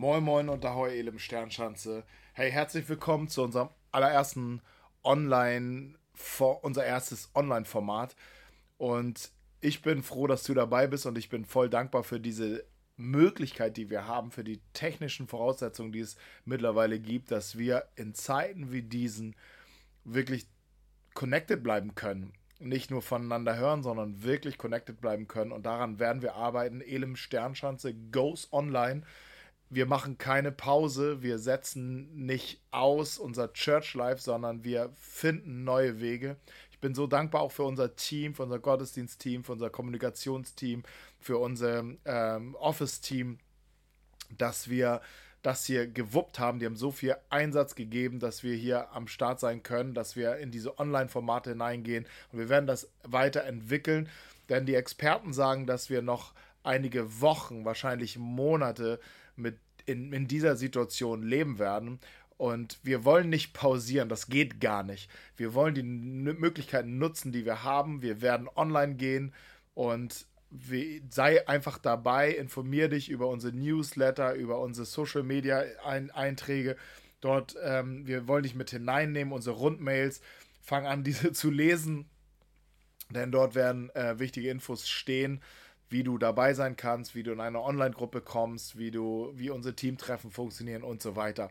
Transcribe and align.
Moin 0.00 0.24
Moin 0.24 0.48
und 0.48 0.64
Ahoi 0.64 0.98
Elim 0.98 1.18
Sternschanze. 1.18 2.04
Hey, 2.32 2.50
herzlich 2.50 2.88
willkommen 2.88 3.28
zu 3.28 3.42
unserem 3.42 3.68
allerersten 3.92 4.62
Online, 5.04 5.92
unser 6.62 6.86
erstes 6.86 7.28
Online-Format. 7.34 8.16
Und 8.78 9.30
ich 9.60 9.82
bin 9.82 10.02
froh, 10.02 10.26
dass 10.26 10.42
du 10.44 10.54
dabei 10.54 10.86
bist 10.86 11.04
und 11.04 11.18
ich 11.18 11.28
bin 11.28 11.44
voll 11.44 11.68
dankbar 11.68 12.02
für 12.02 12.18
diese 12.18 12.64
Möglichkeit, 12.96 13.76
die 13.76 13.90
wir 13.90 14.06
haben, 14.06 14.30
für 14.30 14.42
die 14.42 14.62
technischen 14.72 15.26
Voraussetzungen, 15.28 15.92
die 15.92 16.00
es 16.00 16.16
mittlerweile 16.46 16.98
gibt, 16.98 17.30
dass 17.30 17.58
wir 17.58 17.84
in 17.94 18.14
Zeiten 18.14 18.72
wie 18.72 18.80
diesen 18.80 19.36
wirklich 20.04 20.46
connected 21.12 21.62
bleiben 21.62 21.94
können. 21.94 22.32
Nicht 22.58 22.90
nur 22.90 23.02
voneinander 23.02 23.58
hören, 23.58 23.82
sondern 23.82 24.22
wirklich 24.22 24.56
connected 24.56 25.02
bleiben 25.02 25.28
können. 25.28 25.52
Und 25.52 25.66
daran 25.66 25.98
werden 25.98 26.22
wir 26.22 26.36
arbeiten. 26.36 26.80
Elim 26.80 27.16
Sternschanze 27.16 27.92
goes 27.92 28.50
online. 28.50 29.02
Wir 29.72 29.86
machen 29.86 30.18
keine 30.18 30.50
Pause, 30.50 31.22
wir 31.22 31.38
setzen 31.38 32.12
nicht 32.26 32.60
aus 32.72 33.18
unser 33.18 33.52
Church 33.52 33.94
Life, 33.94 34.20
sondern 34.20 34.64
wir 34.64 34.90
finden 34.96 35.62
neue 35.62 36.00
Wege. 36.00 36.36
Ich 36.72 36.80
bin 36.80 36.92
so 36.92 37.06
dankbar 37.06 37.42
auch 37.42 37.52
für 37.52 37.62
unser 37.62 37.94
Team, 37.94 38.34
für 38.34 38.42
unser 38.42 38.58
Gottesdienstteam, 38.58 39.44
für 39.44 39.52
unser 39.52 39.70
Kommunikationsteam, 39.70 40.82
für 41.20 41.38
unser 41.38 41.84
ähm, 42.04 42.56
Office-Team, 42.56 43.38
dass 44.36 44.68
wir 44.68 45.00
das 45.42 45.64
hier 45.64 45.86
gewuppt 45.86 46.38
haben. 46.38 46.58
Die 46.58 46.66
haben 46.66 46.76
so 46.76 46.90
viel 46.90 47.16
Einsatz 47.28 47.74
gegeben, 47.74 48.18
dass 48.18 48.42
wir 48.42 48.54
hier 48.54 48.92
am 48.92 49.06
Start 49.06 49.40
sein 49.40 49.62
können, 49.62 49.94
dass 49.94 50.16
wir 50.16 50.36
in 50.38 50.50
diese 50.50 50.78
Online-Formate 50.78 51.50
hineingehen. 51.50 52.06
Und 52.32 52.38
wir 52.40 52.48
werden 52.48 52.66
das 52.66 52.90
weiterentwickeln, 53.04 54.08
denn 54.48 54.66
die 54.66 54.74
Experten 54.74 55.32
sagen, 55.32 55.66
dass 55.66 55.90
wir 55.90 56.02
noch 56.02 56.34
einige 56.62 57.20
Wochen, 57.20 57.64
wahrscheinlich 57.64 58.18
Monate 58.18 59.00
mit 59.36 59.58
in, 59.86 60.12
in 60.12 60.28
dieser 60.28 60.56
Situation 60.56 61.22
leben 61.22 61.58
werden. 61.58 61.98
Und 62.36 62.78
wir 62.82 63.04
wollen 63.04 63.28
nicht 63.28 63.52
pausieren, 63.52 64.08
das 64.08 64.28
geht 64.28 64.60
gar 64.60 64.82
nicht. 64.82 65.10
Wir 65.36 65.52
wollen 65.52 65.74
die 65.74 65.82
Möglichkeiten 65.82 66.98
nutzen, 66.98 67.32
die 67.32 67.44
wir 67.44 67.64
haben. 67.64 68.00
Wir 68.00 68.22
werden 68.22 68.48
online 68.56 68.94
gehen 68.94 69.34
und 69.74 70.26
sei 71.10 71.46
einfach 71.46 71.78
dabei, 71.78 72.30
informier 72.30 72.88
dich 72.88 73.08
über 73.08 73.28
unsere 73.28 73.54
Newsletter, 73.54 74.34
über 74.34 74.58
unsere 74.60 74.86
Social 74.86 75.22
Media 75.22 75.62
Einträge. 75.84 76.76
Dort, 77.20 77.56
ähm, 77.62 78.06
wir 78.06 78.26
wollen 78.26 78.42
dich 78.42 78.54
mit 78.54 78.70
hineinnehmen, 78.70 79.32
unsere 79.32 79.56
Rundmails. 79.56 80.20
Fang 80.60 80.86
an, 80.86 81.04
diese 81.04 81.32
zu 81.32 81.50
lesen, 81.50 82.08
denn 83.10 83.30
dort 83.30 83.54
werden 83.54 83.90
äh, 83.90 84.18
wichtige 84.18 84.50
Infos 84.50 84.88
stehen, 84.88 85.40
wie 85.90 86.02
du 86.02 86.16
dabei 86.18 86.54
sein 86.54 86.76
kannst, 86.76 87.14
wie 87.14 87.22
du 87.22 87.32
in 87.32 87.40
eine 87.40 87.60
Online-Gruppe 87.60 88.20
kommst, 88.20 88.78
wie 88.78 88.90
du, 88.90 89.32
wie 89.34 89.50
unsere 89.50 89.74
Teamtreffen 89.74 90.30
funktionieren 90.30 90.82
und 90.82 91.02
so 91.02 91.16
weiter. 91.16 91.50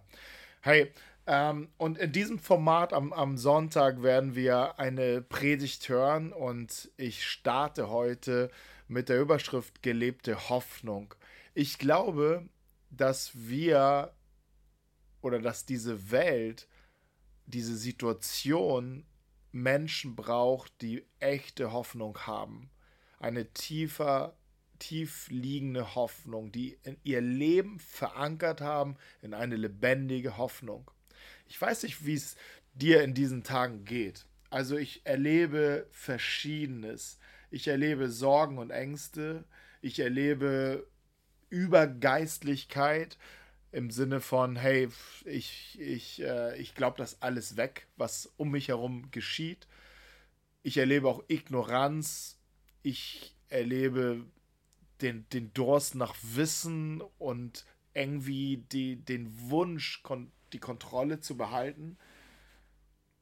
Hey, 0.62 0.92
ähm, 1.28 1.70
und 1.78 1.98
in 2.00 2.12
diesem 2.12 2.40
Format 2.40 2.94
am, 2.94 3.14
am 3.14 3.38
Sonntag 3.38 4.02
werden 4.02 4.36
wir 4.36 4.80
eine 4.80 5.22
Predigt 5.22 5.88
hören 5.90 6.34
und 6.34 6.90
ich 6.98 7.28
starte 7.28 7.90
heute 7.90 8.50
mit 8.88 9.10
der 9.10 9.20
Überschrift 9.22 9.84
gelebte 9.84 10.50
Hoffnung. 10.50 11.14
Ich 11.54 11.78
glaube, 11.78 12.48
dass 12.90 13.32
wir 13.36 14.14
oder 15.22 15.40
dass 15.40 15.66
diese 15.66 16.12
Welt, 16.12 16.68
diese 17.46 17.76
Situation 17.76 19.06
Menschen 19.52 20.16
braucht, 20.16 20.82
die 20.82 21.06
echte 21.20 21.72
Hoffnung 21.72 22.18
haben. 22.26 22.70
Eine 23.20 23.52
tiefer, 23.54 24.36
tief 24.80 25.28
liegende 25.30 25.96
Hoffnung, 25.96 26.52
die 26.52 26.78
in 26.84 26.98
ihr 27.04 27.22
Leben 27.22 27.80
verankert 27.80 28.62
haben 28.62 28.96
in 29.22 29.34
eine 29.34 29.56
lebendige 29.56 30.38
Hoffnung. 30.38 30.90
Ich 31.48 31.60
weiß 31.60 31.84
nicht, 31.84 32.06
wie 32.06 32.16
es 32.16 32.36
dir 32.74 33.04
in 33.04 33.14
diesen 33.14 33.44
Tagen 33.44 33.84
geht. 33.86 34.26
Also 34.50 34.78
ich 34.78 35.06
erlebe 35.06 35.88
Verschiedenes. 35.92 37.20
Ich 37.52 37.68
erlebe 37.68 38.10
Sorgen 38.10 38.58
und 38.58 38.72
Ängste. 38.72 39.44
Ich 39.82 40.00
erlebe 40.00 40.88
Übergeistlichkeit 41.50 43.18
im 43.72 43.92
Sinne 43.92 44.20
von, 44.20 44.56
hey, 44.56 44.90
ich, 45.26 45.78
ich, 45.80 46.22
äh, 46.22 46.58
ich 46.60 46.74
glaube 46.74 46.98
das 46.98 47.22
alles 47.22 47.58
weg, 47.58 47.88
was 47.98 48.32
um 48.38 48.52
mich 48.52 48.70
herum 48.70 49.12
geschieht. 49.12 49.68
Ich 50.64 50.78
erlebe 50.78 51.08
auch 51.08 51.24
Ignoranz. 51.28 52.39
Ich 52.82 53.36
erlebe 53.50 54.26
den, 55.02 55.28
den 55.30 55.54
Durst 55.54 55.96
nach 55.96 56.16
Wissen 56.22 57.02
und 57.18 57.66
irgendwie 57.94 58.66
die, 58.72 58.98
den 58.98 59.50
Wunsch, 59.50 60.04
kon 60.04 60.32
die 60.54 60.60
Kontrolle 60.60 61.20
zu 61.20 61.38
behalten. 61.38 61.98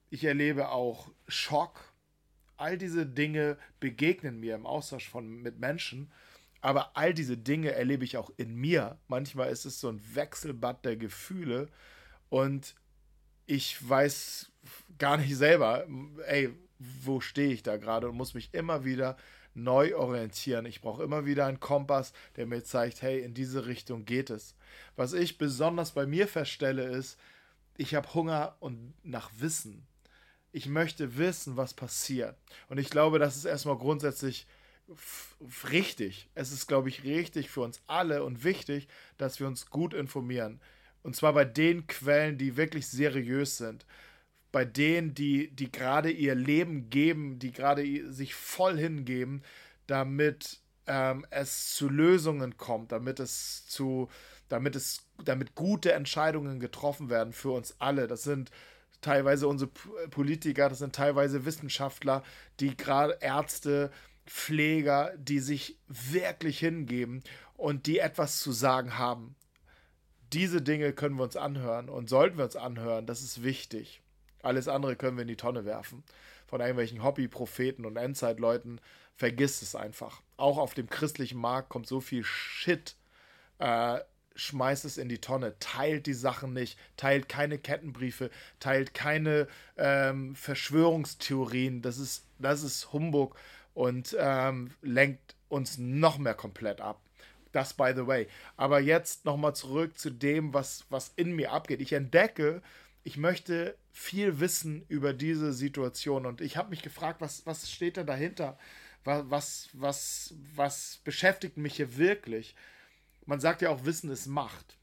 Ich 0.09 0.23
erlebe 0.23 0.69
auch 0.69 1.11
Schock 1.27 1.93
all 2.57 2.77
diese 2.77 3.05
Dinge 3.05 3.57
begegnen 3.79 4.39
mir 4.39 4.55
im 4.55 4.65
Austausch 4.65 5.07
von, 5.07 5.41
mit 5.41 5.59
Menschen, 5.59 6.11
aber 6.61 6.97
all 6.97 7.13
diese 7.13 7.37
Dinge 7.37 7.71
erlebe 7.71 8.03
ich 8.03 8.17
auch 8.17 8.31
in 8.35 8.55
mir. 8.55 8.97
Manchmal 9.07 9.49
ist 9.51 9.65
es 9.65 9.79
so 9.79 9.89
ein 9.89 10.01
Wechselbad 10.15 10.83
der 10.83 10.97
Gefühle 10.97 11.69
und 12.29 12.75
ich 13.45 13.87
weiß 13.87 14.51
gar 14.97 15.17
nicht 15.17 15.35
selber, 15.35 15.87
ey, 16.25 16.49
wo 16.79 17.21
stehe 17.21 17.53
ich 17.53 17.63
da 17.63 17.77
gerade 17.77 18.09
und 18.09 18.17
muss 18.17 18.33
mich 18.33 18.53
immer 18.53 18.83
wieder 18.83 19.17
neu 19.57 19.95
orientieren. 19.95 20.65
Ich 20.65 20.81
brauche 20.81 21.03
immer 21.03 21.25
wieder 21.25 21.45
einen 21.45 21.59
Kompass, 21.59 22.13
der 22.35 22.45
mir 22.45 22.63
zeigt, 22.63 23.01
hey, 23.01 23.21
in 23.21 23.33
diese 23.33 23.65
Richtung 23.65 24.05
geht 24.05 24.29
es. 24.29 24.55
Was 24.95 25.13
ich 25.13 25.37
besonders 25.37 25.91
bei 25.91 26.05
mir 26.05 26.27
feststelle, 26.27 26.83
ist, 26.83 27.19
ich 27.75 27.95
habe 27.95 28.13
Hunger 28.13 28.55
und 28.59 28.93
nach 29.03 29.29
Wissen 29.37 29.87
ich 30.57 30.67
möchte 30.67 31.17
wissen, 31.17 31.55
was 31.55 31.73
passiert. 31.73 32.35
Und 32.67 32.79
ich 32.79 32.89
glaube, 32.89 33.19
das 33.19 33.35
ist 33.35 33.45
erstmal 33.45 33.77
grundsätzlich 33.77 34.47
richtig. 35.69 36.29
Es 36.33 36.51
ist, 36.51 36.67
glaube 36.67 36.89
ich, 36.89 37.03
richtig 37.03 37.49
für 37.49 37.61
uns 37.61 37.81
alle 37.85 38.23
und 38.23 38.43
wichtig, 38.43 38.87
dass 39.17 39.39
wir 39.39 39.47
uns 39.47 39.69
gut 39.69 39.93
informieren. 39.93 40.59
Und 41.03 41.15
zwar 41.15 41.33
bei 41.33 41.45
den 41.45 41.85
Quellen, 41.85 42.37
die 42.37 42.57
wirklich 42.57 42.87
seriös 42.87 43.57
sind. 43.57 43.85
Bei 44.57 44.65
denen, 44.65 45.13
die, 45.13 45.51
die 45.51 45.71
gerade 45.71 46.09
ihr 46.09 46.33
Leben 46.33 46.89
geben, 46.89 47.37
die 47.37 47.51
gerade 47.51 48.11
sich 48.11 48.33
voll 48.33 48.75
hingeben, 48.75 49.43
damit 49.85 50.61
ähm, 50.87 51.27
es 51.29 51.75
zu 51.75 51.87
Lösungen 51.87 52.57
kommt, 52.57 52.91
damit 52.91 53.19
es 53.19 53.67
zu, 53.67 54.09
damit 54.49 54.75
es, 54.75 55.05
damit 55.23 55.53
gute 55.53 55.91
Entscheidungen 55.93 56.59
getroffen 56.59 57.11
werden 57.11 57.33
für 57.33 57.51
uns 57.51 57.75
alle. 57.77 58.07
Das 58.07 58.23
sind 58.23 58.49
teilweise 58.99 59.47
unsere 59.47 59.69
Politiker, 60.09 60.69
das 60.69 60.79
sind 60.79 60.95
teilweise 60.95 61.45
Wissenschaftler, 61.45 62.23
die 62.59 62.75
gerade 62.75 63.19
Ärzte, 63.21 63.91
Pfleger, 64.25 65.13
die 65.19 65.39
sich 65.39 65.77
wirklich 65.87 66.57
hingeben 66.57 67.21
und 67.57 67.85
die 67.85 67.99
etwas 67.99 68.39
zu 68.39 68.51
sagen 68.51 68.97
haben. 68.97 69.35
Diese 70.33 70.63
Dinge 70.63 70.93
können 70.93 71.17
wir 71.17 71.25
uns 71.25 71.37
anhören 71.37 71.89
und 71.89 72.09
sollten 72.09 72.37
wir 72.37 72.45
uns 72.45 72.55
anhören, 72.55 73.05
das 73.05 73.21
ist 73.21 73.43
wichtig. 73.43 74.01
Alles 74.41 74.67
andere 74.67 74.95
können 74.95 75.17
wir 75.17 75.23
in 75.23 75.27
die 75.27 75.35
Tonne 75.35 75.65
werfen. 75.65 76.03
Von 76.45 76.61
irgendwelchen 76.61 77.03
Hobbypropheten 77.03 77.85
und 77.85 77.97
Endzeitleuten, 77.97 78.79
vergiss 79.15 79.61
es 79.61 79.75
einfach. 79.75 80.21
Auch 80.37 80.57
auf 80.57 80.73
dem 80.73 80.89
christlichen 80.89 81.39
Markt 81.39 81.69
kommt 81.69 81.87
so 81.87 81.99
viel 81.99 82.23
Shit 82.23 82.95
äh, 83.59 83.99
schmeißt 84.37 84.85
es 84.85 84.97
in 84.97 85.09
die 85.09 85.19
Tonne, 85.19 85.57
teilt 85.59 86.05
die 86.05 86.13
Sachen 86.13 86.53
nicht, 86.53 86.77
teilt 86.95 87.27
keine 87.27 87.57
Kettenbriefe, 87.57 88.29
teilt 88.59 88.93
keine 88.93 89.47
ähm, 89.77 90.35
Verschwörungstheorien. 90.35 91.81
Das 91.81 91.97
ist, 91.97 92.25
das 92.39 92.63
ist 92.63 92.93
Humbug 92.93 93.35
und 93.73 94.15
ähm, 94.19 94.71
lenkt 94.81 95.35
uns 95.49 95.77
noch 95.77 96.17
mehr 96.17 96.35
komplett 96.35 96.81
ab. 96.81 97.01
Das 97.51 97.73
by 97.73 97.93
the 97.95 98.05
way. 98.05 98.27
Aber 98.55 98.79
jetzt 98.79 99.25
nochmal 99.25 99.55
zurück 99.55 99.97
zu 99.97 100.11
dem, 100.11 100.53
was, 100.53 100.85
was 100.89 101.13
in 101.15 101.35
mir 101.35 101.51
abgeht. 101.51 101.81
Ich 101.81 101.93
entdecke, 101.93 102.61
ich 103.07 103.17
möchte 103.17 103.77
viel 103.91 104.39
wissen 104.39 104.85
über 104.89 105.13
diese 105.13 105.53
Situation 105.53 106.25
und 106.25 106.41
ich 106.41 106.57
habe 106.57 106.69
mich 106.69 106.81
gefragt, 106.81 107.21
was, 107.21 107.45
was 107.45 107.71
steht 107.71 107.97
da 107.97 108.03
dahinter? 108.03 108.59
Was, 109.03 109.29
was, 109.29 109.69
was, 109.73 110.33
was 110.55 110.99
beschäftigt 111.03 111.57
mich 111.57 111.77
hier 111.77 111.97
wirklich? 111.97 112.55
man 113.27 113.39
sagt 113.41 113.61
ja 113.61 113.69
auch, 113.69 113.85
Wissen 113.85 114.09
ist 114.09 114.25
Macht. 114.25 114.77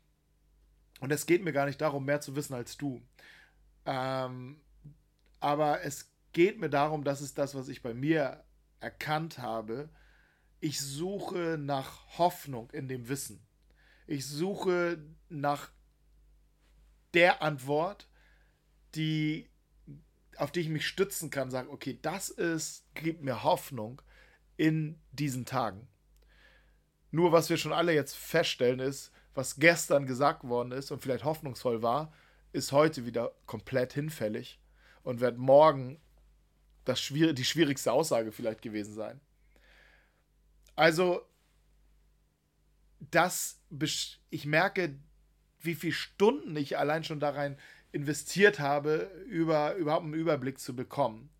Und 1.00 1.10
es 1.10 1.26
geht 1.26 1.42
mir 1.42 1.52
gar 1.52 1.66
nicht 1.66 1.80
darum, 1.80 2.04
mehr 2.04 2.20
zu 2.20 2.36
wissen 2.36 2.54
als 2.54 2.76
du. 2.76 3.02
Ähm, 3.84 4.60
aber 5.40 5.82
es 5.82 6.10
geht 6.32 6.60
mir 6.60 6.70
darum, 6.70 7.04
das 7.04 7.20
ist 7.20 7.38
das, 7.38 7.54
was 7.54 7.68
ich 7.68 7.82
bei 7.82 7.94
mir 7.94 8.44
erkannt 8.80 9.38
habe. 9.38 9.88
Ich 10.60 10.80
suche 10.80 11.56
nach 11.58 12.18
Hoffnung 12.18 12.70
in 12.70 12.86
dem 12.86 13.08
Wissen. 13.08 13.44
Ich 14.06 14.26
suche 14.26 15.02
nach 15.28 15.70
der 17.14 17.42
Antwort, 17.42 18.08
die, 18.94 19.48
auf 20.36 20.52
die 20.52 20.60
ich 20.60 20.68
mich 20.68 20.86
stützen 20.86 21.30
kann, 21.30 21.50
sagen, 21.50 21.68
okay, 21.68 21.98
das 22.00 22.28
ist, 22.28 22.84
gibt 22.94 23.22
mir 23.22 23.42
Hoffnung 23.42 24.02
in 24.56 24.98
diesen 25.12 25.44
Tagen. 25.44 25.88
Nur 27.10 27.32
was 27.32 27.50
wir 27.50 27.56
schon 27.56 27.72
alle 27.72 27.94
jetzt 27.94 28.16
feststellen 28.16 28.80
ist, 28.80 29.12
was 29.34 29.56
gestern 29.56 30.06
gesagt 30.06 30.44
worden 30.44 30.72
ist 30.72 30.90
und 30.90 31.00
vielleicht 31.00 31.24
hoffnungsvoll 31.24 31.82
war, 31.82 32.12
ist 32.52 32.72
heute 32.72 33.04
wieder 33.04 33.32
komplett 33.46 33.92
hinfällig 33.92 34.60
und 35.02 35.20
wird 35.20 35.38
morgen 35.38 36.00
das 36.84 37.00
schwierig, 37.00 37.36
die 37.36 37.44
schwierigste 37.44 37.92
Aussage 37.92 38.32
vielleicht 38.32 38.62
gewesen 38.62 38.94
sein. 38.94 39.20
Also, 40.76 41.22
das, 42.98 43.60
ich 44.30 44.46
merke, 44.46 44.98
wie 45.60 45.74
viele 45.74 45.92
Stunden 45.92 46.56
ich 46.56 46.78
allein 46.78 47.04
schon 47.04 47.20
da 47.20 47.30
rein 47.30 47.58
investiert 47.94 48.58
habe, 48.58 49.10
über, 49.26 49.74
überhaupt 49.74 50.04
einen 50.04 50.14
Überblick 50.14 50.58
zu 50.58 50.74
bekommen. 50.74 51.30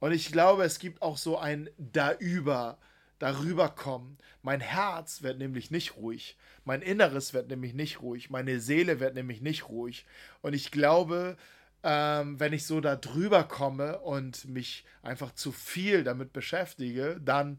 Und 0.00 0.12
ich 0.12 0.30
glaube, 0.30 0.64
es 0.64 0.78
gibt 0.78 1.00
auch 1.00 1.16
so 1.16 1.38
ein 1.38 1.70
Da-Über, 1.78 2.78
darüber 3.18 3.68
kommen. 3.68 4.18
Mein 4.42 4.60
Herz 4.60 5.22
wird 5.22 5.38
nämlich 5.38 5.70
nicht 5.70 5.96
ruhig. 5.96 6.36
Mein 6.64 6.82
Inneres 6.82 7.32
wird 7.32 7.48
nämlich 7.48 7.72
nicht 7.72 8.02
ruhig. 8.02 8.28
Meine 8.30 8.60
Seele 8.60 9.00
wird 9.00 9.14
nämlich 9.14 9.40
nicht 9.40 9.68
ruhig. 9.68 10.04
Und 10.42 10.54
ich 10.54 10.70
glaube, 10.70 11.36
ähm, 11.82 12.38
wenn 12.40 12.52
ich 12.52 12.66
so 12.66 12.80
da 12.80 12.96
drüber 12.96 13.44
komme 13.44 14.00
und 14.00 14.46
mich 14.46 14.84
einfach 15.02 15.32
zu 15.34 15.52
viel 15.52 16.04
damit 16.04 16.32
beschäftige, 16.32 17.20
dann 17.24 17.58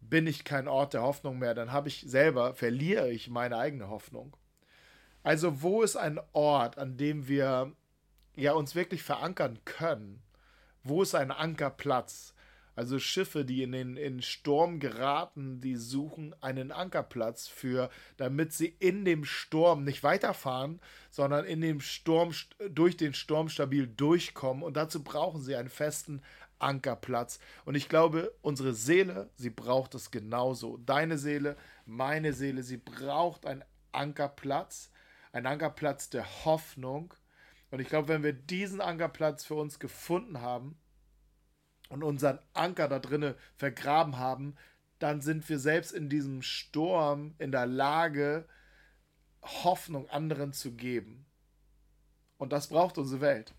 bin 0.00 0.26
ich 0.26 0.44
kein 0.44 0.68
Ort 0.68 0.94
der 0.94 1.02
Hoffnung 1.02 1.38
mehr. 1.38 1.54
Dann 1.54 1.72
habe 1.72 1.88
ich 1.88 2.04
selber, 2.06 2.54
verliere 2.54 3.10
ich 3.10 3.28
meine 3.28 3.56
eigene 3.56 3.88
Hoffnung. 3.88 4.36
Also 5.22 5.62
wo 5.62 5.82
ist 5.82 5.96
ein 5.96 6.20
Ort, 6.32 6.78
an 6.78 6.96
dem 6.96 7.28
wir 7.28 7.72
ja 8.36 8.52
uns 8.52 8.74
wirklich 8.74 9.02
verankern 9.02 9.58
können? 9.64 10.22
Wo 10.82 11.02
ist 11.02 11.14
ein 11.14 11.30
Ankerplatz? 11.30 12.34
Also 12.78 13.00
Schiffe, 13.00 13.44
die 13.44 13.64
in 13.64 13.72
den 13.72 13.96
in 13.96 14.22
Sturm 14.22 14.78
geraten, 14.78 15.60
die 15.60 15.74
suchen 15.74 16.32
einen 16.40 16.70
Ankerplatz 16.70 17.48
für, 17.48 17.90
damit 18.18 18.52
sie 18.52 18.76
in 18.78 19.04
dem 19.04 19.24
Sturm 19.24 19.82
nicht 19.82 20.04
weiterfahren, 20.04 20.80
sondern 21.10 21.44
in 21.44 21.60
dem 21.60 21.80
Sturm 21.80 22.32
durch 22.70 22.96
den 22.96 23.14
Sturm 23.14 23.48
stabil 23.48 23.88
durchkommen. 23.88 24.62
Und 24.62 24.76
dazu 24.76 25.02
brauchen 25.02 25.42
sie 25.42 25.56
einen 25.56 25.70
festen 25.70 26.22
Ankerplatz. 26.60 27.40
Und 27.64 27.74
ich 27.74 27.88
glaube, 27.88 28.32
unsere 28.42 28.74
Seele, 28.74 29.28
sie 29.34 29.50
braucht 29.50 29.96
es 29.96 30.12
genauso. 30.12 30.76
Deine 30.76 31.18
Seele, 31.18 31.56
meine 31.84 32.32
Seele, 32.32 32.62
sie 32.62 32.76
braucht 32.76 33.44
einen 33.44 33.64
Ankerplatz, 33.90 34.90
einen 35.32 35.46
Ankerplatz 35.46 36.10
der 36.10 36.44
Hoffnung. 36.44 37.14
Und 37.70 37.80
ich 37.80 37.88
glaube, 37.88 38.08
wenn 38.08 38.22
wir 38.22 38.32
diesen 38.32 38.80
Ankerplatz 38.80 39.44
für 39.44 39.54
uns 39.54 39.78
gefunden 39.78 40.40
haben, 40.40 40.78
und 41.88 42.02
unseren 42.02 42.38
Anker 42.52 42.88
da 42.88 42.98
drinnen 42.98 43.34
vergraben 43.56 44.18
haben, 44.18 44.56
dann 44.98 45.20
sind 45.20 45.48
wir 45.48 45.58
selbst 45.58 45.92
in 45.92 46.08
diesem 46.08 46.42
Sturm 46.42 47.34
in 47.38 47.52
der 47.52 47.66
Lage, 47.66 48.46
Hoffnung 49.42 50.08
anderen 50.10 50.52
zu 50.52 50.72
geben. 50.72 51.24
Und 52.36 52.52
das 52.52 52.68
braucht 52.68 52.98
unsere 52.98 53.20
Welt. 53.20 53.54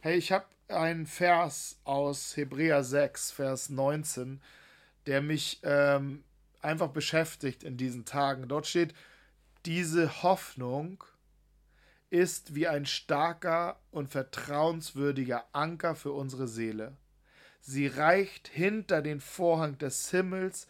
Hey, 0.00 0.16
ich 0.16 0.32
habe 0.32 0.46
einen 0.68 1.06
Vers 1.06 1.80
aus 1.84 2.36
Hebräer 2.36 2.84
6, 2.84 3.30
Vers 3.30 3.70
19, 3.70 4.40
der 5.06 5.22
mich 5.22 5.60
ähm, 5.62 6.24
einfach 6.60 6.88
beschäftigt 6.88 7.62
in 7.62 7.76
diesen 7.76 8.04
Tagen. 8.04 8.48
Dort 8.48 8.66
steht, 8.66 8.94
diese 9.66 10.22
Hoffnung 10.22 11.04
ist 12.08 12.54
wie 12.54 12.66
ein 12.66 12.86
starker 12.86 13.78
und 13.90 14.08
vertrauenswürdiger 14.08 15.44
Anker 15.52 15.94
für 15.94 16.12
unsere 16.12 16.48
Seele. 16.48 16.96
Sie 17.60 17.86
reicht 17.86 18.48
hinter 18.48 19.02
den 19.02 19.20
Vorhang 19.20 19.78
des 19.78 20.10
Himmels 20.10 20.66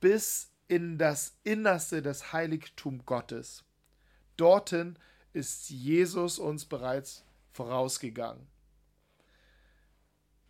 bis 0.00 0.50
in 0.68 0.98
das 0.98 1.36
Innerste 1.44 2.02
des 2.02 2.32
Heiligtum 2.32 3.04
Gottes. 3.06 3.64
Dorthin 4.36 4.98
ist 5.32 5.70
Jesus 5.70 6.38
uns 6.38 6.64
bereits 6.64 7.24
vorausgegangen. 7.52 8.46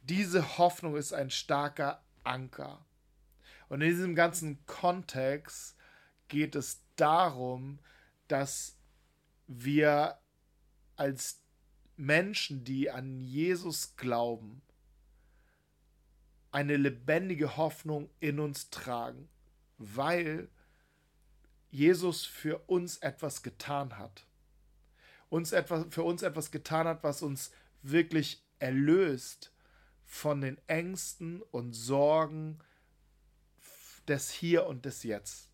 Diese 0.03 0.59
Hoffnung 0.59 0.97
ist 0.97 1.13
ein 1.13 1.31
starker 1.31 2.03
Anker. 2.25 2.85
Und 3.69 3.81
in 3.83 3.91
diesem 3.91 4.15
ganzen 4.15 4.65
Kontext 4.67 5.77
geht 6.29 6.57
es 6.57 6.81
darum, 7.03 7.81
dass 8.29 8.79
wir 9.49 10.19
als 10.95 11.43
Menschen, 11.97 12.65
die 12.65 12.91
an 12.91 13.21
Jesus 13.21 13.97
glauben, 13.97 14.63
eine 16.53 16.77
lebendige 16.77 17.57
Hoffnung 17.57 18.09
in 18.21 18.39
uns 18.39 18.71
tragen, 18.71 19.29
weil 19.79 20.49
Jesus 21.71 22.25
für 22.25 22.59
uns 22.69 22.99
etwas 22.99 23.43
getan 23.43 23.99
hat. 23.99 24.27
Uns 25.29 25.53
etwas, 25.53 25.87
für 25.91 26.05
uns 26.05 26.23
etwas 26.23 26.53
getan 26.53 26.87
hat, 26.87 27.03
was 27.03 27.23
uns 27.23 27.51
wirklich 27.83 28.47
erlöst 28.61 29.53
von 30.05 30.41
den 30.41 30.57
Ängsten 30.69 31.43
und 31.51 31.73
Sorgen 31.73 32.61
des 34.07 34.31
Hier 34.31 34.67
und 34.67 34.85
des 34.85 35.03
Jetzt. 35.03 35.52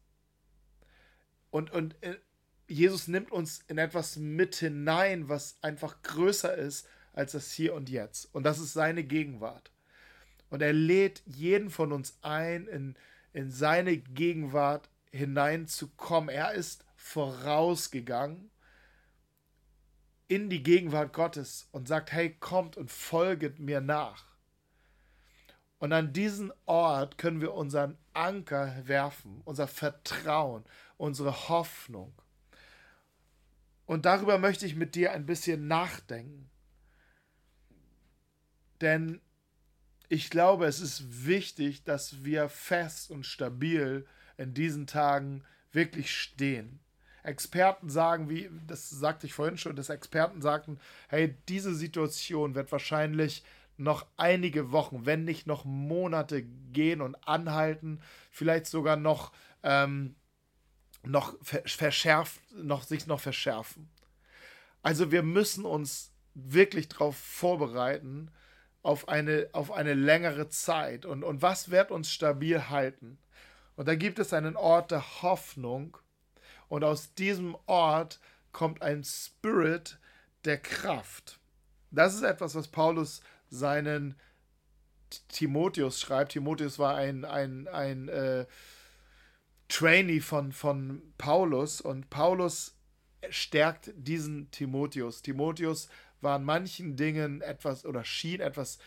Und, 1.50 1.70
und 1.70 2.02
äh, 2.02 2.16
Jesus 2.68 3.08
nimmt 3.08 3.32
uns 3.32 3.64
in 3.68 3.78
etwas 3.78 4.16
mit 4.16 4.56
hinein, 4.56 5.28
was 5.28 5.58
einfach 5.62 6.02
größer 6.02 6.54
ist 6.54 6.86
als 7.12 7.32
das 7.32 7.52
Hier 7.52 7.74
und 7.74 7.88
Jetzt. 7.88 8.32
Und 8.34 8.44
das 8.44 8.58
ist 8.58 8.74
seine 8.74 9.04
Gegenwart. 9.04 9.72
Und 10.50 10.62
er 10.62 10.72
lädt 10.72 11.22
jeden 11.26 11.70
von 11.70 11.92
uns 11.92 12.18
ein, 12.22 12.66
in, 12.68 12.96
in 13.32 13.50
seine 13.50 13.96
Gegenwart 13.96 14.90
hineinzukommen. 15.10 16.28
Er 16.28 16.52
ist 16.52 16.84
vorausgegangen 16.96 18.50
in 20.28 20.50
die 20.50 20.62
Gegenwart 20.62 21.12
Gottes 21.14 21.68
und 21.72 21.88
sagt, 21.88 22.12
hey, 22.12 22.34
kommt 22.34 22.76
und 22.76 22.90
folget 22.90 23.58
mir 23.58 23.80
nach. 23.80 24.24
Und 25.78 25.92
an 25.92 26.12
diesen 26.12 26.52
Ort 26.66 27.18
können 27.18 27.40
wir 27.40 27.54
unseren 27.54 27.96
Anker 28.12 28.74
werfen, 28.84 29.40
unser 29.44 29.68
Vertrauen, 29.68 30.64
unsere 30.98 31.48
Hoffnung. 31.48 32.12
Und 33.86 34.04
darüber 34.04 34.36
möchte 34.36 34.66
ich 34.66 34.76
mit 34.76 34.94
dir 34.94 35.12
ein 35.12 35.24
bisschen 35.24 35.66
nachdenken. 35.66 36.50
Denn 38.82 39.20
ich 40.10 40.28
glaube, 40.28 40.66
es 40.66 40.80
ist 40.80 41.26
wichtig, 41.26 41.84
dass 41.84 42.24
wir 42.24 42.50
fest 42.50 43.10
und 43.10 43.24
stabil 43.24 44.06
in 44.36 44.52
diesen 44.52 44.86
Tagen 44.86 45.44
wirklich 45.72 46.14
stehen. 46.14 46.80
Experten 47.22 47.90
sagen, 47.90 48.30
wie, 48.30 48.50
das 48.66 48.88
sagte 48.88 49.26
ich 49.26 49.34
vorhin 49.34 49.58
schon, 49.58 49.76
dass 49.76 49.90
Experten 49.90 50.40
sagten, 50.40 50.78
hey, 51.08 51.36
diese 51.48 51.74
Situation 51.74 52.54
wird 52.54 52.72
wahrscheinlich 52.72 53.44
noch 53.76 54.06
einige 54.16 54.72
Wochen, 54.72 55.06
wenn 55.06 55.24
nicht 55.24 55.46
noch 55.46 55.64
Monate 55.64 56.42
gehen 56.42 57.00
und 57.00 57.16
anhalten, 57.26 58.00
vielleicht 58.30 58.66
sogar 58.66 58.96
noch, 58.96 59.32
ähm, 59.62 60.16
noch 61.08 61.34
verschärft, 61.42 62.40
noch 62.52 62.82
sich 62.82 63.06
noch 63.06 63.20
verschärfen. 63.20 63.88
Also 64.82 65.10
wir 65.10 65.22
müssen 65.22 65.64
uns 65.64 66.12
wirklich 66.34 66.88
darauf 66.88 67.16
vorbereiten, 67.16 68.30
auf 68.82 69.08
eine, 69.08 69.48
auf 69.52 69.72
eine 69.72 69.94
längere 69.94 70.48
Zeit. 70.50 71.06
Und, 71.06 71.24
und 71.24 71.42
was 71.42 71.70
wird 71.70 71.90
uns 71.90 72.10
stabil 72.12 72.68
halten? 72.68 73.18
Und 73.76 73.88
da 73.88 73.94
gibt 73.94 74.18
es 74.18 74.32
einen 74.32 74.56
Ort 74.56 74.90
der 74.90 75.22
Hoffnung. 75.22 75.96
Und 76.68 76.84
aus 76.84 77.14
diesem 77.14 77.56
Ort 77.66 78.20
kommt 78.52 78.82
ein 78.82 79.02
Spirit 79.02 79.98
der 80.44 80.58
Kraft. 80.58 81.38
Das 81.90 82.14
ist 82.14 82.22
etwas, 82.22 82.54
was 82.54 82.68
Paulus 82.68 83.22
seinen 83.48 84.14
Timotheus 85.28 86.00
schreibt. 86.00 86.32
Timotheus 86.32 86.78
war 86.78 86.96
ein, 86.96 87.24
ein, 87.24 87.66
ein 87.68 88.08
äh, 88.08 88.46
Trainee 89.68 90.20
von, 90.20 90.52
von 90.52 91.02
Paulus 91.18 91.80
und 91.80 92.10
Paulus 92.10 92.74
stärkt 93.30 93.92
diesen 93.94 94.50
Timotheus. 94.50 95.22
Timotheus 95.22 95.88
war 96.20 96.36
in 96.36 96.44
manchen 96.44 96.96
Dingen 96.96 97.42
etwas 97.42 97.84
oder 97.84 98.04
schien 98.04 98.40
etwas 98.40 98.78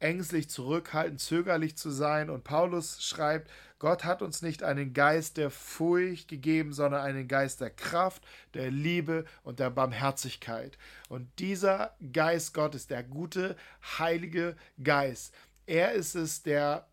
ängstlich, 0.00 0.48
zurückhaltend, 0.48 1.20
zögerlich 1.20 1.76
zu 1.76 1.90
sein. 1.90 2.30
Und 2.30 2.44
Paulus 2.44 3.02
schreibt, 3.02 3.50
Gott 3.78 4.04
hat 4.04 4.22
uns 4.22 4.42
nicht 4.42 4.62
einen 4.62 4.92
Geist 4.92 5.36
der 5.36 5.50
Furcht 5.50 6.28
gegeben, 6.28 6.72
sondern 6.72 7.02
einen 7.02 7.28
Geist 7.28 7.60
der 7.60 7.70
Kraft, 7.70 8.24
der 8.54 8.70
Liebe 8.70 9.24
und 9.42 9.58
der 9.58 9.70
Barmherzigkeit. 9.70 10.78
Und 11.08 11.28
dieser 11.38 11.96
Geist 12.12 12.54
Gottes, 12.54 12.86
der 12.86 13.02
gute, 13.02 13.56
heilige 13.98 14.56
Geist, 14.82 15.34
er 15.66 15.92
ist 15.92 16.14
es, 16.14 16.42
der 16.42 16.86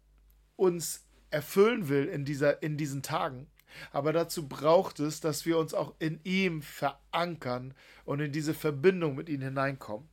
uns 0.55 1.04
erfüllen 1.35 1.89
will 1.89 2.05
in, 2.05 2.23
dieser, 2.23 2.63
in 2.63 2.77
diesen 2.77 3.03
Tagen. 3.03 3.47
Aber 3.91 4.13
dazu 4.13 4.47
braucht 4.47 5.01
es, 5.01 5.19
dass 5.19 5.45
wir 5.45 5.57
uns 5.57 5.73
auch 5.73 5.93
in 5.99 6.21
ihm 6.23 6.61
verankern 6.61 7.73
und 8.05 8.21
in 8.21 8.31
diese 8.31 8.53
Verbindung 8.53 9.15
mit 9.15 9.27
ihm 9.27 9.41
hineinkommen. 9.41 10.07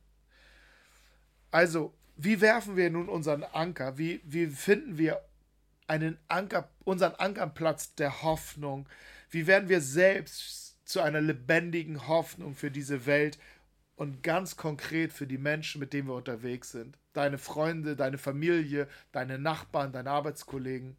Also, 1.49 1.93
wie 2.17 2.41
werfen 2.41 2.75
wir 2.75 2.89
nun 2.89 3.07
unseren 3.07 3.43
Anker? 3.43 3.97
Wie, 3.97 4.21
wie 4.25 4.47
finden 4.47 4.97
wir 4.97 5.21
einen 5.87 6.17
Anker, 6.27 6.69
unseren 6.83 7.15
Ankerplatz 7.15 7.95
der 7.95 8.21
Hoffnung? 8.21 8.89
Wie 9.29 9.47
werden 9.47 9.69
wir 9.69 9.79
selbst 9.79 10.77
zu 10.83 10.99
einer 10.99 11.21
lebendigen 11.21 12.07
Hoffnung 12.09 12.53
für 12.53 12.69
diese 12.69 13.05
Welt 13.05 13.39
und 13.95 14.23
ganz 14.23 14.57
konkret 14.57 15.13
für 15.13 15.27
die 15.27 15.37
Menschen, 15.37 15.79
mit 15.79 15.93
denen 15.93 16.07
wir 16.07 16.15
unterwegs 16.15 16.71
sind. 16.71 16.97
Deine 17.13 17.37
Freunde, 17.37 17.95
deine 17.95 18.17
Familie, 18.17 18.87
deine 19.11 19.37
Nachbarn, 19.37 19.91
deine 19.91 20.09
Arbeitskollegen. 20.09 20.97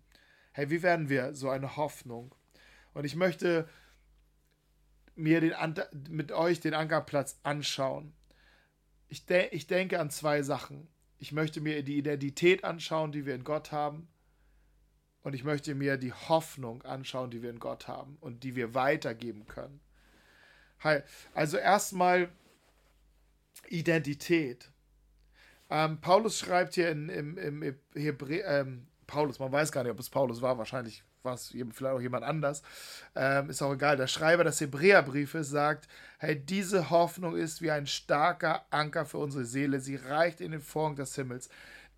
Hey, 0.57 0.71
wie 0.71 0.85
werden 0.85 1.09
wir 1.09 1.35
so 1.35 1.51
eine 1.51 1.75
Hoffnung? 1.77 2.33
Und 2.93 3.05
ich 3.05 3.17
möchte 3.17 3.69
mir 5.17 5.41
den, 5.41 5.53
mit 6.09 6.31
euch 6.31 6.61
den 6.61 6.75
Ankerplatz 6.75 7.41
anschauen. 7.43 8.15
Ich, 9.09 9.27
de 9.27 9.49
ich 9.51 9.67
denke 9.67 9.99
an 9.99 10.11
zwei 10.11 10.43
Sachen. 10.43 10.87
Ich 11.19 11.33
möchte 11.33 11.61
mir 11.61 11.83
die 11.83 11.99
Identität 11.99 12.63
anschauen, 12.63 13.11
die 13.11 13.27
wir 13.27 13.35
in 13.35 13.43
Gott 13.43 13.73
haben. 13.73 14.07
Und 15.23 15.35
ich 15.35 15.43
möchte 15.43 15.75
mir 15.75 15.97
die 15.97 16.13
Hoffnung 16.13 16.83
anschauen, 16.83 17.33
die 17.33 17.43
wir 17.43 17.51
in 17.51 17.59
Gott 17.59 17.89
haben 17.89 18.17
und 18.21 18.45
die 18.45 18.55
wir 18.55 18.75
weitergeben 18.75 19.49
können. 19.49 19.81
Also 21.35 21.57
erstmal 21.57 22.29
Identität. 23.67 24.71
Ähm, 25.69 26.01
Paulus 26.01 26.39
schreibt 26.39 26.75
hier 26.75 26.91
in, 26.91 27.09
im, 27.09 27.39
im 27.39 27.77
Hebräer, 27.95 28.61
ähm, 28.61 28.87
Paulus, 29.07 29.39
man 29.39 29.53
weiß 29.53 29.73
gar 29.73 29.83
nicht, 29.83 29.93
ob 29.93 29.99
es 29.99 30.11
Paulus 30.11 30.43
war, 30.43 30.59
wahrscheinlich 30.59 31.05
war 31.23 31.35
es 31.35 31.49
vielleicht 31.49 31.95
auch 31.95 32.01
jemand 32.01 32.25
anders, 32.25 32.63
ähm, 33.15 33.51
ist 33.51 33.63
auch 33.63 33.73
egal. 33.73 33.97
Der 33.97 34.07
Schreiber 34.07 34.45
des 34.45 34.61
Hebräerbriefes 34.61 35.49
sagt, 35.49 35.89
hey, 36.19 36.39
diese 36.39 36.91
Hoffnung 36.91 37.37
ist 37.37 37.63
wie 37.63 37.71
ein 37.71 37.87
starker 37.87 38.65
Anker 38.71 39.07
für 39.07 39.19
unsere 39.19 39.45
Seele, 39.45 39.81
sie 39.81 39.97
reicht 39.97 40.41
in 40.41 40.53
den 40.53 40.61
Vorhang 40.61 40.97
des 40.97 41.15
Himmels. 41.15 41.49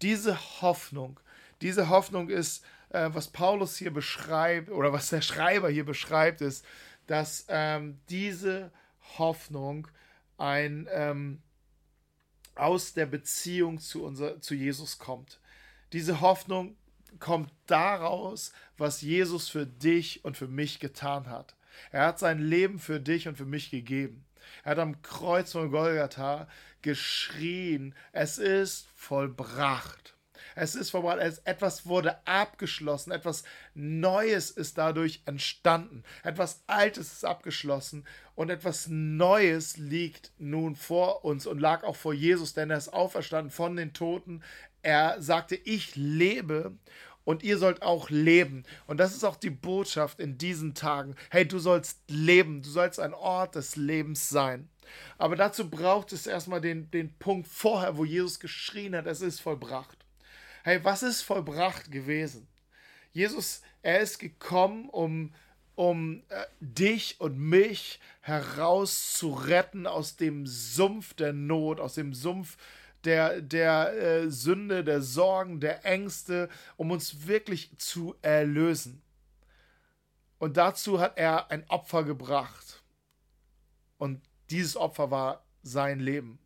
Diese 0.02 0.60
Hoffnung, 0.60 1.18
diese 1.60 1.88
Hoffnung 1.88 2.28
ist, 2.28 2.64
äh, 2.90 3.10
was 3.12 3.28
Paulus 3.28 3.76
hier 3.76 3.92
beschreibt, 3.92 4.70
oder 4.70 4.92
was 4.92 5.08
der 5.10 5.22
Schreiber 5.22 5.68
hier 5.70 5.84
beschreibt, 5.84 6.40
ist, 6.40 6.64
dass 7.06 7.46
ähm, 7.48 7.98
diese 8.08 8.70
Hoffnung 9.18 9.88
ein 10.38 10.88
ähm, 10.90 11.42
aus 12.54 12.94
der 12.94 13.06
Beziehung 13.06 13.78
zu, 13.78 14.04
unser, 14.04 14.40
zu 14.40 14.54
Jesus 14.54 14.98
kommt. 14.98 15.40
Diese 15.92 16.20
Hoffnung 16.20 16.76
kommt 17.18 17.52
daraus, 17.66 18.52
was 18.76 19.00
Jesus 19.00 19.48
für 19.48 19.66
dich 19.66 20.24
und 20.24 20.36
für 20.36 20.48
mich 20.48 20.80
getan 20.80 21.28
hat. 21.28 21.54
Er 21.90 22.06
hat 22.06 22.18
sein 22.18 22.38
Leben 22.38 22.78
für 22.78 23.00
dich 23.00 23.28
und 23.28 23.36
für 23.36 23.44
mich 23.44 23.70
gegeben. 23.70 24.24
Er 24.64 24.72
hat 24.72 24.78
am 24.78 25.02
Kreuz 25.02 25.52
von 25.52 25.70
Golgatha 25.70 26.48
geschrien, 26.82 27.94
es 28.12 28.38
ist 28.38 28.88
vollbracht. 28.94 30.16
Es 30.54 30.74
ist 30.74 30.90
vorbei, 30.90 31.18
etwas 31.44 31.84
wurde 31.84 32.26
abgeschlossen, 32.26 33.10
etwas 33.10 33.44
Neues 33.74 34.50
ist 34.50 34.78
dadurch 34.78 35.20
entstanden, 35.26 36.02
etwas 36.22 36.62
Altes 36.66 37.12
ist 37.12 37.24
abgeschlossen 37.26 38.06
und 38.34 38.48
etwas 38.48 38.86
Neues 38.88 39.76
liegt 39.76 40.32
nun 40.38 40.74
vor 40.74 41.26
uns 41.26 41.46
und 41.46 41.60
lag 41.60 41.84
auch 41.84 41.96
vor 41.96 42.14
Jesus, 42.14 42.54
denn 42.54 42.70
er 42.70 42.78
ist 42.78 42.88
auferstanden 42.92 43.50
von 43.50 43.76
den 43.76 43.92
Toten. 43.92 44.42
Er 44.86 45.20
sagte, 45.20 45.56
ich 45.56 45.96
lebe 45.96 46.72
und 47.24 47.42
ihr 47.42 47.58
sollt 47.58 47.82
auch 47.82 48.08
leben. 48.08 48.62
Und 48.86 48.98
das 48.98 49.16
ist 49.16 49.24
auch 49.24 49.34
die 49.34 49.50
Botschaft 49.50 50.20
in 50.20 50.38
diesen 50.38 50.74
Tagen. 50.74 51.16
Hey, 51.28 51.44
du 51.44 51.58
sollst 51.58 51.98
leben, 52.06 52.62
du 52.62 52.70
sollst 52.70 53.00
ein 53.00 53.12
Ort 53.12 53.56
des 53.56 53.74
Lebens 53.74 54.28
sein. 54.28 54.68
Aber 55.18 55.34
dazu 55.34 55.68
braucht 55.68 56.12
es 56.12 56.28
erstmal 56.28 56.60
den, 56.60 56.88
den 56.92 57.12
Punkt 57.18 57.48
vorher, 57.48 57.96
wo 57.96 58.04
Jesus 58.04 58.38
geschrien 58.38 58.94
hat, 58.94 59.06
es 59.06 59.22
ist 59.22 59.40
vollbracht. 59.40 59.98
Hey, 60.62 60.84
was 60.84 61.02
ist 61.02 61.22
vollbracht 61.22 61.90
gewesen? 61.90 62.46
Jesus, 63.12 63.62
er 63.82 63.98
ist 63.98 64.20
gekommen, 64.20 64.88
um, 64.90 65.34
um 65.74 66.22
äh, 66.28 66.44
dich 66.60 67.16
und 67.18 67.40
mich 67.40 67.98
herauszuretten 68.20 69.88
aus 69.88 70.14
dem 70.14 70.46
Sumpf 70.46 71.14
der 71.14 71.32
Not, 71.32 71.80
aus 71.80 71.94
dem 71.94 72.14
Sumpf 72.14 72.56
der, 72.56 72.66
der 73.06 73.94
äh, 73.94 74.30
Sünde, 74.30 74.84
der 74.84 75.00
Sorgen, 75.00 75.60
der 75.60 75.84
Ängste, 75.84 76.48
um 76.76 76.90
uns 76.90 77.26
wirklich 77.26 77.76
zu 77.78 78.14
erlösen. 78.22 79.02
Und 80.38 80.56
dazu 80.56 81.00
hat 81.00 81.16
er 81.16 81.50
ein 81.50 81.68
Opfer 81.68 82.04
gebracht. 82.04 82.82
Und 83.96 84.20
dieses 84.50 84.76
Opfer 84.76 85.10
war 85.10 85.44
sein 85.62 86.00
Leben. 86.00 86.38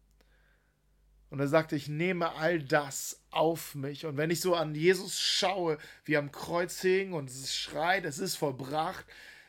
Und 1.31 1.39
er 1.39 1.49
sagte, 1.49 1.77
ich 1.77 1.89
nehme 1.89 2.35
all 2.35 2.61
das 2.61 3.23
auf 3.31 3.75
mich. 3.75 4.05
Und 4.05 4.17
wenn 4.17 4.31
ich 4.31 4.41
so 4.41 4.55
an 4.55 4.75
Jesus 4.75 5.21
schaue, 5.21 5.79
wie 6.05 6.17
am 6.17 6.33
Kreuz 6.33 6.81
hing 6.81 7.13
und 7.13 7.31
es 7.31 7.55
schreit, 7.55 8.05
es 8.05 8.19
ist 8.19 8.37
vollbracht, 8.37 9.07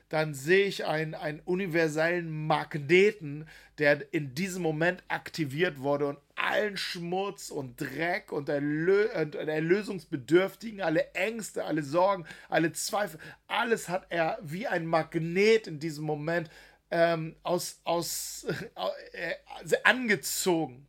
dann 0.10 0.34
sehe 0.34 0.66
ich 0.66 0.86
einen, 0.86 1.16
einen 1.16 1.40
universellen 1.40 2.46
Magneten, 2.46 3.48
der 3.78 4.14
in 4.14 4.36
diesem 4.36 4.62
Moment 4.62 5.04
aktiviert 5.08 5.80
wurde 5.80 6.08
und 6.08 6.20
allen 6.42 6.78
Schmutz 6.78 7.50
und 7.50 7.80
Dreck 7.80 8.32
und, 8.32 8.50
Erlö 8.50 9.08
und 9.14 9.36
Erlösungsbedürftigen, 9.36 10.82
alle 10.82 11.14
Ängste, 11.14 11.66
alle 11.66 11.84
Sorgen, 11.84 12.26
alle 12.50 12.72
Zweifel, 12.72 13.20
alles 13.48 13.90
hat 13.90 14.08
er 14.10 14.40
wie 14.42 14.68
ein 14.68 14.86
Magnet 14.86 15.68
in 15.68 15.80
diesem 15.80 16.04
Moment 16.04 16.50
ähm, 16.90 17.36
aus, 17.44 17.80
aus, 17.84 18.46
äh, 19.14 19.36
angezogen. 19.84 20.88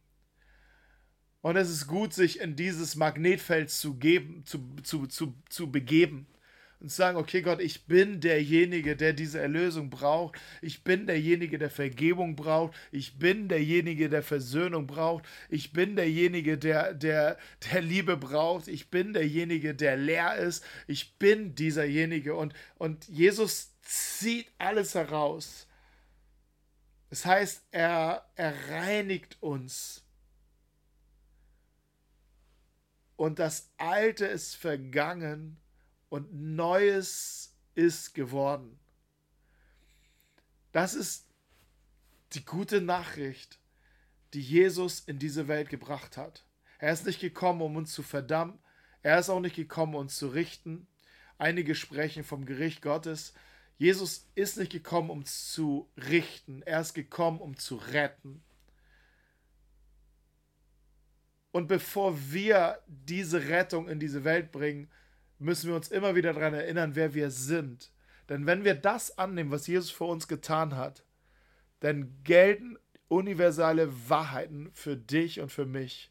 Und 1.43 1.57
es 1.57 1.71
ist 1.71 1.87
gut, 1.87 2.15
sich 2.15 2.41
in 2.41 2.57
dieses 2.57 2.95
Magnetfeld 2.97 3.71
zu, 3.71 3.95
geben, 3.95 4.45
zu, 4.47 4.61
zu, 4.83 5.07
zu, 5.07 5.35
zu 5.49 5.71
begeben 5.71 6.27
und 6.83 6.89
zu 6.89 6.97
sagen, 6.97 7.17
okay 7.17 7.43
Gott, 7.43 7.61
ich 7.61 7.87
bin 7.87 8.21
derjenige, 8.21 8.97
der 8.97 9.13
diese 9.13 9.39
Erlösung 9.39 9.89
braucht. 9.89 10.37
Ich 10.61 10.83
bin 10.83 11.07
derjenige, 11.07 11.57
der 11.57 11.71
Vergebung 11.71 12.35
braucht. 12.35 12.75
Ich 12.91 13.21
bin 13.21 13.47
derjenige, 13.47 14.09
der 14.09 14.25
Versöhnung 14.25 14.89
braucht. 14.89 15.25
Ich 15.49 15.73
bin 15.73 15.95
derjenige, 15.95 16.59
der, 16.59 16.93
der, 16.93 17.39
der 17.71 17.83
Liebe 17.83 18.17
braucht. 18.17 18.67
Ich 18.67 18.91
bin 18.91 19.13
derjenige, 19.13 19.77
der 19.77 19.97
leer 19.97 20.35
ist. 20.35 20.65
Ich 20.89 21.19
bin 21.19 21.55
dieserjenige. 21.55 22.35
Und, 22.35 22.53
und 22.79 23.07
Jesus 23.07 23.71
zieht 23.83 24.49
alles 24.59 24.97
heraus. 24.97 25.69
Das 27.11 27.25
heißt, 27.25 27.63
er, 27.71 28.27
er 28.35 28.55
reinigt 28.71 29.37
uns 29.41 30.03
und 33.15 33.39
das 33.39 33.71
Alte 33.77 34.27
ist 34.27 34.57
vergangen 34.57 35.62
und 36.13 36.31
Neues 36.31 37.57
ist 37.75 38.13
geworden. 38.13 38.79
Das 40.73 40.93
ist 40.93 41.27
die 42.35 42.45
gute 42.45 42.83
Nachricht, 42.83 43.59
die 44.35 44.43
Jesus 44.43 45.01
in 45.01 45.19
diese 45.19 45.49
Welt 45.49 45.71
gebracht 45.71 46.19
hat. 46.19 46.45
Er 46.79 46.93
ist 46.93 47.07
nicht 47.07 47.19
gekommen, 47.19 47.63
um 47.63 47.77
uns 47.77 47.95
zu 47.95 48.03
verdammen. 48.03 48.59
Er 49.01 49.19
ist 49.19 49.31
auch 49.31 49.41
nicht 49.41 49.57
gekommen, 49.57 49.95
uns 49.95 50.19
zu 50.19 50.29
richten. 50.29 50.87
Einige 51.39 51.75
sprechen 51.75 52.25
vom 52.25 52.45
Gericht 52.45 52.83
Gottes. 52.83 53.33
Jesus 53.79 54.29
ist 54.35 54.59
nicht 54.59 54.71
gekommen, 54.71 55.09
um 55.09 55.25
zu 55.25 55.91
richten. 55.97 56.61
Er 56.67 56.83
ist 56.83 56.93
gekommen, 56.93 57.41
um 57.41 57.57
zu 57.57 57.77
retten. 57.77 58.43
Und 61.53 61.69
bevor 61.69 62.19
wir 62.31 62.83
diese 62.87 63.49
Rettung 63.49 63.89
in 63.89 63.99
diese 63.99 64.25
Welt 64.25 64.53
bringen, 64.53 64.91
müssen 65.43 65.69
wir 65.69 65.77
uns 65.77 65.89
immer 65.89 66.15
wieder 66.15 66.33
daran 66.33 66.55
erinnern, 66.55 66.95
wer 66.95 67.15
wir 67.15 67.31
sind. 67.31 67.91
Denn 68.29 68.47
wenn 68.47 68.65
wir 68.65 68.75
das 68.75 69.19
annehmen, 69.19 69.51
was 69.51 69.67
Jesus 69.67 69.91
für 69.91 70.05
uns 70.05 70.29
getan 70.29 70.77
hat, 70.77 71.05
dann 71.81 72.23
gelten 72.25 72.79
universale 73.09 73.91
Wahrheiten 74.09 74.71
für 74.73 74.97
dich 74.97 75.41
und 75.41 75.51
für 75.51 75.67
mich. 75.67 76.11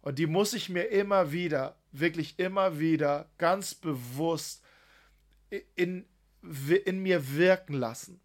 Und 0.00 0.18
die 0.18 0.26
muss 0.26 0.54
ich 0.54 0.68
mir 0.68 0.84
immer 0.84 1.32
wieder, 1.32 1.76
wirklich 1.92 2.38
immer 2.38 2.78
wieder 2.78 3.28
ganz 3.36 3.74
bewusst 3.74 4.64
in, 5.74 6.06
in 6.84 7.02
mir 7.02 7.36
wirken 7.36 7.74
lassen. 7.74 8.20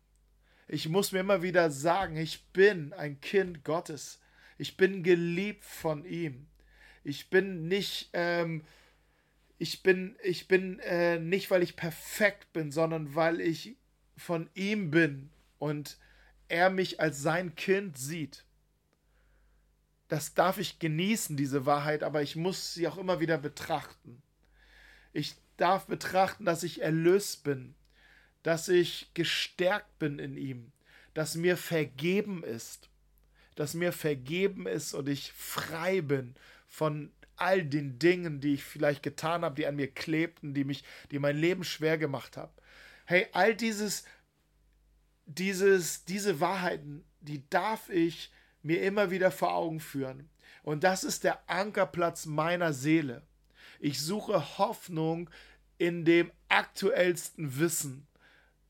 Ich 0.68 0.88
muss 0.88 1.12
mir 1.12 1.20
immer 1.20 1.42
wieder 1.42 1.70
sagen, 1.70 2.16
ich 2.18 2.46
bin 2.52 2.94
ein 2.94 3.20
Kind 3.20 3.64
Gottes. 3.64 4.22
Ich 4.58 4.78
bin 4.78 5.04
geliebt 5.04 5.66
von 5.66 6.06
ihm. 6.06 6.48
Ich 7.04 7.30
bin 7.30 7.68
nicht, 7.68 8.10
ähm, 8.14 8.64
ich 9.64 9.82
bin, 9.82 10.18
ich 10.22 10.50
bin 10.50 10.80
äh, 10.80 11.20
nicht, 11.20 11.50
weil 11.50 11.64
ich 11.64 11.78
perfekt 11.78 12.52
bin, 12.52 12.70
sondern 12.70 13.16
weil 13.16 13.40
ich 13.40 13.78
von 14.18 14.50
ihm 14.56 14.92
bin 14.92 15.30
und 15.58 15.98
er 16.50 16.70
mich 16.70 17.00
als 17.00 17.22
sein 17.22 17.56
Kind 17.56 17.98
sieht. 17.98 18.44
Das 20.10 20.34
darf 20.34 20.58
ich 20.58 20.80
genießen, 20.80 21.38
diese 21.38 21.66
Wahrheit, 21.66 22.04
aber 22.04 22.22
ich 22.22 22.36
muss 22.36 22.74
sie 22.74 22.90
auch 22.90 22.98
immer 22.98 23.22
wieder 23.22 23.38
betrachten. 23.38 24.22
Ich 25.14 25.36
darf 25.56 25.86
betrachten, 25.86 26.44
dass 26.44 26.64
ich 26.64 26.82
erlöst 26.82 27.46
bin, 27.46 27.74
dass 28.44 28.68
ich 28.68 29.12
gestärkt 29.14 29.98
bin 29.98 30.20
in 30.20 30.36
ihm, 30.36 30.74
dass 31.14 31.36
mir 31.36 31.56
vergeben 31.56 32.44
ist, 32.44 32.90
dass 33.56 33.76
mir 33.76 33.94
vergeben 33.94 34.68
ist 34.68 34.94
und 34.94 35.08
ich 35.08 35.32
frei 35.32 36.02
bin 36.02 36.36
von 36.68 37.14
all 37.36 37.64
den 37.64 38.00
Dingen, 38.00 38.40
die 38.40 38.56
ich 38.56 38.64
vielleicht 38.64 39.04
getan 39.04 39.44
habe, 39.44 39.56
die 39.56 39.68
an 39.68 39.76
mir 39.76 39.88
klebten, 39.88 40.54
die 40.54 40.64
mich, 40.64 40.84
die 41.12 41.20
mein 41.20 41.38
Leben 41.38 41.64
schwer 41.64 41.98
gemacht 41.98 42.38
haben. 42.38 42.54
Hey, 43.06 43.28
all 43.34 43.56
dieses 43.56 44.06
dieses, 45.26 46.06
diese 46.06 46.40
Wahrheiten, 46.40 47.04
die 47.22 47.48
darf 47.50 47.90
ich 47.90 48.32
mir 48.62 48.82
immer 48.82 49.12
wieder 49.12 49.32
vor 49.32 49.54
Augen 49.54 49.80
führen. 49.80 50.30
Und 50.64 50.84
das 50.84 51.04
ist 51.04 51.24
der 51.24 51.50
Ankerplatz 51.50 52.26
meiner 52.26 52.74
Seele. 52.74 53.24
Ich 53.80 54.02
suche 54.02 54.58
Hoffnung 54.58 55.30
in 55.78 56.06
dem 56.06 56.32
aktuellsten 56.48 57.60
Wissen 57.60 58.08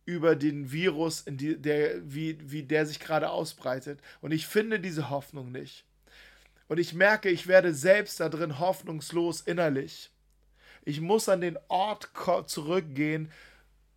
über 0.05 0.35
den 0.35 0.71
Virus, 0.71 1.23
die, 1.27 1.61
der, 1.61 2.11
wie, 2.11 2.37
wie 2.51 2.63
der 2.63 2.85
sich 2.85 2.99
gerade 2.99 3.29
ausbreitet. 3.29 4.01
Und 4.21 4.31
ich 4.31 4.47
finde 4.47 4.79
diese 4.79 5.09
Hoffnung 5.09 5.51
nicht. 5.51 5.85
Und 6.67 6.79
ich 6.79 6.93
merke, 6.93 7.29
ich 7.29 7.47
werde 7.47 7.73
selbst 7.73 8.19
da 8.19 8.29
drin 8.29 8.59
hoffnungslos 8.59 9.41
innerlich. 9.41 10.11
Ich 10.85 11.01
muss 11.01 11.29
an 11.29 11.41
den 11.41 11.57
Ort 11.67 12.11
zurückgehen, 12.47 13.31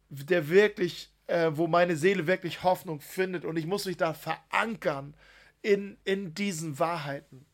der 0.08 0.48
wirklich, 0.48 1.12
äh, 1.26 1.50
wo 1.52 1.66
meine 1.66 1.96
Seele 1.96 2.26
wirklich 2.26 2.62
Hoffnung 2.62 3.00
findet. 3.00 3.44
Und 3.44 3.56
ich 3.56 3.66
muss 3.66 3.86
mich 3.86 3.96
da 3.96 4.14
verankern 4.14 5.14
in, 5.62 5.96
in 6.04 6.34
diesen 6.34 6.78
Wahrheiten. 6.78 7.44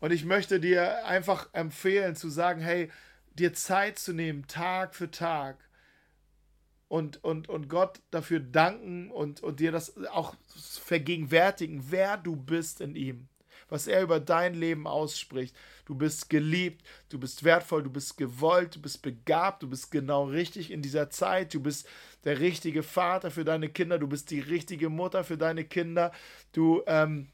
Und 0.00 0.12
ich 0.12 0.24
möchte 0.24 0.60
dir 0.60 1.06
einfach 1.06 1.48
empfehlen 1.52 2.16
zu 2.16 2.28
sagen, 2.28 2.60
hey, 2.60 2.90
dir 3.34 3.54
Zeit 3.54 3.98
zu 3.98 4.12
nehmen, 4.12 4.46
Tag 4.46 4.94
für 4.94 5.10
Tag, 5.10 5.56
und, 6.94 7.24
und, 7.24 7.48
und 7.48 7.68
Gott 7.68 8.00
dafür 8.12 8.38
danken 8.38 9.10
und, 9.10 9.42
und 9.42 9.58
dir 9.58 9.72
das 9.72 9.96
auch 10.06 10.36
vergegenwärtigen, 10.84 11.90
wer 11.90 12.16
du 12.16 12.36
bist 12.36 12.80
in 12.80 12.94
ihm, 12.94 13.28
was 13.74 13.88
er 13.88 14.02
über 14.02 14.20
dein 14.20 14.54
Leben 14.54 14.86
ausspricht. 14.86 15.54
Du 15.84 15.96
bist 15.96 16.30
geliebt, 16.30 16.86
du 17.08 17.18
bist 17.18 17.42
wertvoll, 17.42 17.82
du 17.82 17.90
bist 17.90 18.16
gewollt, 18.16 18.76
du 18.76 18.80
bist 18.80 19.02
begabt, 19.02 19.64
du 19.64 19.68
bist 19.68 19.90
genau 19.90 20.26
richtig 20.26 20.70
in 20.70 20.80
dieser 20.80 21.10
Zeit, 21.10 21.52
du 21.52 21.60
bist 21.60 21.88
der 22.22 22.38
richtige 22.38 22.84
Vater 22.84 23.32
für 23.32 23.44
deine 23.44 23.68
Kinder, 23.68 23.98
du 23.98 24.06
bist 24.06 24.30
die 24.30 24.38
richtige 24.38 24.90
Mutter 24.90 25.24
für 25.24 25.36
deine 25.36 25.64
Kinder, 25.64 26.12
du, 26.52 26.84
ähm, 26.86 27.26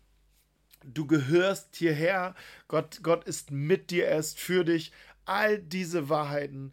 du 0.82 1.06
gehörst 1.06 1.76
hierher, 1.76 2.34
Gott, 2.68 3.00
Gott 3.02 3.24
ist 3.24 3.50
mit 3.50 3.90
dir, 3.90 4.06
er 4.06 4.18
ist 4.18 4.40
für 4.40 4.64
dich. 4.64 4.92
All 5.26 5.58
diese 5.58 6.08
Wahrheiten, 6.08 6.72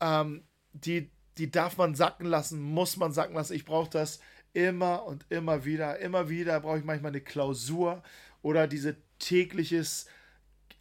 ähm, 0.00 0.44
die, 0.74 1.10
die 1.38 1.50
darf 1.50 1.76
man 1.76 1.96
sacken 1.96 2.26
lassen, 2.26 2.62
muss 2.62 2.96
man 2.96 3.12
sacken 3.12 3.34
lassen. 3.34 3.54
Ich 3.54 3.64
brauche 3.64 3.90
das 3.90 4.20
immer 4.52 5.04
und 5.04 5.26
immer 5.28 5.64
wieder. 5.64 5.98
Immer 5.98 6.28
wieder 6.28 6.60
brauche 6.60 6.78
ich 6.78 6.84
manchmal 6.84 7.10
eine 7.10 7.20
Klausur 7.20 8.02
oder 8.42 8.66
diese 8.66 8.96
tägliches 9.18 10.06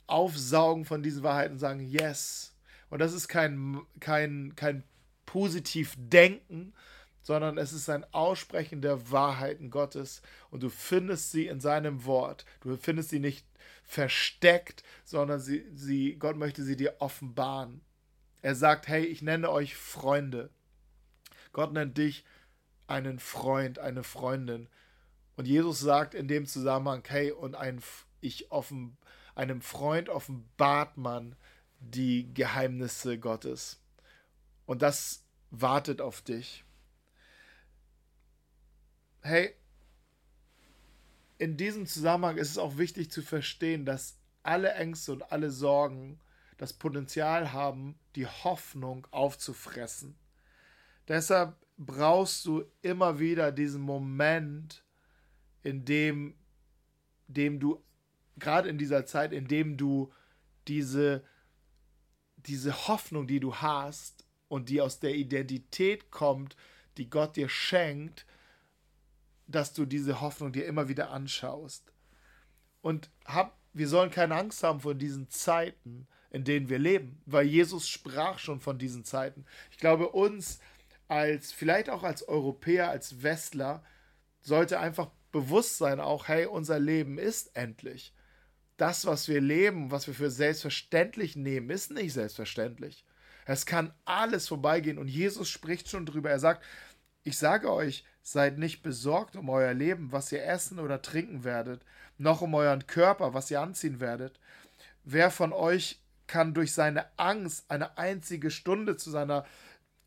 Aufsaugen 0.08 0.86
von 0.86 1.03
diesen 1.03 1.24
Wahrheiten 1.24 1.58
sagen, 1.58 1.80
yes. 1.80 2.56
Und 2.89 3.00
das 3.00 3.13
ist 3.13 3.27
kein, 3.27 3.82
kein, 4.00 4.53
kein 4.56 4.84
positiv 5.25 5.96
Denken, 5.98 6.74
sondern 7.22 7.58
es 7.58 7.72
ist 7.72 7.89
ein 7.89 8.03
Aussprechen 8.13 8.82
der 8.82 9.12
Wahrheiten 9.12 9.70
Gottes 9.70 10.22
und 10.50 10.63
du 10.63 10.70
findest 10.70 11.32
sie 11.32 11.48
in 11.48 11.62
seinem 11.62 12.06
Wort. 12.06 12.46
Du 12.62 12.75
findest 12.75 13.10
sie 13.10 13.20
nicht 13.20 13.46
versteckt, 13.84 14.84
sondern 15.06 15.39
sie, 15.39 15.65
sie, 15.74 16.18
Gott 16.18 16.36
möchte 16.36 16.63
sie 16.63 16.75
dir 16.75 16.96
offenbaren. 17.00 17.82
Er 18.41 18.56
sagt, 18.56 18.88
hey, 18.88 19.06
ich 19.06 19.22
nenne 19.22 19.50
euch 19.50 19.75
Freunde. 19.75 20.50
Gott 21.53 21.74
nennt 21.74 21.98
dich 21.98 22.25
einen 22.88 23.20
Freund, 23.20 23.80
eine 23.80 24.03
Freundin. 24.03 24.68
Und 25.35 25.47
Jesus 25.47 25.79
sagt 25.79 26.13
in 26.13 26.27
dem 26.27 26.45
Zusammenhang, 26.45 27.03
hey, 27.07 27.31
und 27.31 27.55
ein, 27.55 27.81
ich 28.19 28.51
offen, 28.51 28.97
einem 29.35 29.61
Freund 29.61 30.09
offenbart 30.09 30.97
man 30.97 31.35
die 31.79 32.31
Geheimnisse 32.33 33.17
Gottes. 33.17 33.81
Und 34.65 34.81
das 34.81 35.23
wartet 35.50 36.01
auf 36.01 36.21
dich. 36.21 36.63
Hey, 39.21 39.55
in 41.38 41.57
diesem 41.57 41.88
Zusammenhang 41.88 42.38
ist 42.38 42.51
es 42.51 42.57
auch 42.57 42.77
wichtig 42.77 43.11
zu 43.11 43.21
verstehen, 43.21 43.85
dass 43.85 44.17
alle 44.44 44.74
Ängste 44.74 45.11
und 45.13 45.31
alle 45.31 45.51
Sorgen 45.51 46.20
das 46.57 46.74
Potenzial 46.74 47.51
haben, 47.51 47.98
die 48.15 48.27
Hoffnung 48.27 49.07
aufzufressen. 49.09 50.15
Deshalb 51.07 51.55
brauchst 51.77 52.46
du 52.46 52.63
immer 52.83 53.20
wieder 53.20 53.51
diesen 53.51 53.81
Moment, 53.81 54.83
in 55.63 55.85
dem, 55.85 56.35
dem 57.27 57.59
du, 57.59 57.83
gerade 58.37 58.69
in 58.69 58.77
dieser 58.77 59.05
Zeit, 59.05 59.31
in 59.31 59.47
dem 59.47 59.77
du 59.77 60.11
diese, 60.67 61.24
diese 62.37 62.87
Hoffnung, 62.87 63.27
die 63.27 63.39
du 63.39 63.55
hast 63.55 64.25
und 64.47 64.69
die 64.69 64.81
aus 64.81 65.00
der 65.00 65.15
Identität 65.15 66.11
kommt, 66.11 66.55
die 66.97 67.09
Gott 67.09 67.35
dir 67.35 67.50
schenkt, 67.50 68.25
dass 69.47 69.74
du 69.74 69.85
diese 69.85 70.21
Hoffnung 70.21 70.51
dir 70.51 70.65
immer 70.65 70.87
wieder 70.87 71.11
anschaust. 71.11 71.93
Und 72.81 73.11
hab, 73.25 73.57
wir 73.74 73.87
sollen 73.87 74.11
keine 74.11 74.35
Angst 74.35 74.63
haben 74.63 74.81
vor 74.81 74.95
diesen 74.95 75.29
Zeiten, 75.29 76.07
in 76.31 76.43
denen 76.43 76.69
wir 76.69 76.79
leben, 76.79 77.21
weil 77.25 77.45
Jesus 77.45 77.87
sprach 77.87 78.39
schon 78.39 78.59
von 78.59 78.79
diesen 78.79 79.03
Zeiten. 79.03 79.45
Ich 79.69 79.77
glaube, 79.77 80.09
uns 80.09 80.59
als, 81.07 81.51
vielleicht 81.51 81.89
auch 81.89 82.03
als 82.03 82.27
Europäer, 82.27 82.89
als 82.89 83.21
Westler, 83.21 83.83
sollte 84.41 84.79
einfach 84.79 85.11
bewusst 85.31 85.77
sein, 85.77 86.00
auch, 86.00 86.27
hey, 86.27 86.46
unser 86.46 86.79
Leben 86.79 87.17
ist 87.17 87.55
endlich. 87.55 88.13
Das, 88.77 89.05
was 89.05 89.27
wir 89.27 89.41
leben, 89.41 89.91
was 89.91 90.07
wir 90.07 90.13
für 90.13 90.31
selbstverständlich 90.31 91.35
nehmen, 91.35 91.70
ist 91.70 91.91
nicht 91.91 92.13
selbstverständlich. 92.13 93.05
Es 93.46 93.65
kann 93.65 93.94
alles 94.05 94.48
vorbeigehen 94.48 94.98
und 94.98 95.07
Jesus 95.07 95.50
spricht 95.50 95.89
schon 95.89 96.05
drüber. 96.05 96.29
Er 96.29 96.39
sagt, 96.39 96.63
ich 97.24 97.37
sage 97.37 97.72
euch, 97.72 98.05
seid 98.24 98.57
nicht 98.57 98.81
besorgt 98.81 99.35
um 99.35 99.50
euer 99.50 99.74
Leben, 99.74 100.11
was 100.11 100.31
ihr 100.31 100.44
essen 100.46 100.79
oder 100.79 101.01
trinken 101.01 101.44
werdet, 101.44 101.83
noch 102.17 102.41
um 102.41 102.53
euren 102.53 102.87
Körper, 102.87 103.33
was 103.33 103.51
ihr 103.51 103.61
anziehen 103.61 104.00
werdet. 104.00 104.39
Wer 105.03 105.31
von 105.31 105.53
euch 105.53 106.00
kann 106.27 106.53
durch 106.53 106.74
seine 106.74 107.05
Angst 107.17 107.65
eine 107.70 107.98
einzige 107.98 108.51
Stunde 108.51 108.96
zu 108.98 109.09
seiner 109.11 109.46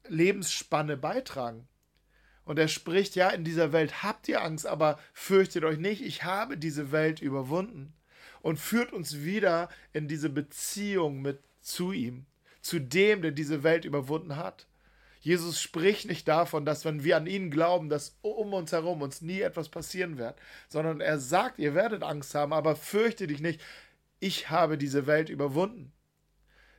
Lebensspanne 0.09 0.97
beitragen? 0.97 1.69
Und 2.45 2.59
er 2.59 2.69
spricht, 2.69 3.15
ja, 3.17 3.31
in 3.31 3.45
dieser 3.45 3.73
Welt 3.73 4.03
habt 4.03 4.29
ihr 4.29 4.43
Angst, 4.43 4.67
aber 4.67 4.99
fürchtet 5.13 5.65
euch 5.65 5.79
nicht, 5.79 6.03
ich 6.03 6.25
habe 6.25 6.59
diese 6.59 6.93
Welt 6.93 7.21
überwunden. 7.21 7.95
Und 8.43 8.59
führt 8.59 8.93
uns 8.93 9.23
wieder 9.23 9.71
in 9.95 10.07
diese 10.07 10.29
Beziehung 10.29 11.23
mit 11.23 11.39
zu 11.63 11.93
ihm, 11.93 12.27
zu 12.61 12.79
dem, 12.79 13.23
der 13.23 13.31
diese 13.31 13.63
Welt 13.63 13.87
überwunden 13.87 14.37
hat. 14.37 14.67
Jesus 15.21 15.63
spricht 15.63 16.05
nicht 16.05 16.29
davon, 16.29 16.67
dass 16.67 16.85
wenn 16.85 17.03
wir 17.03 17.17
an 17.17 17.27
ihn 17.27 17.51
glauben, 17.51 17.89
dass 17.89 18.19
um 18.21 18.53
uns 18.53 18.73
herum 18.73 19.01
uns 19.01 19.23
nie 19.23 19.41
etwas 19.41 19.71
passieren 19.71 20.19
wird, 20.19 20.39
sondern 20.69 21.01
er 21.01 21.19
sagt, 21.19 21.59
ihr 21.59 21.75
werdet 21.75 22.03
Angst 22.03 22.35
haben, 22.35 22.53
aber 22.53 22.77
fürchte 22.77 23.27
dich 23.27 23.41
nicht, 23.41 23.63
ich 24.21 24.51
habe 24.51 24.77
diese 24.77 25.07
Welt 25.07 25.31
überwunden. 25.31 25.93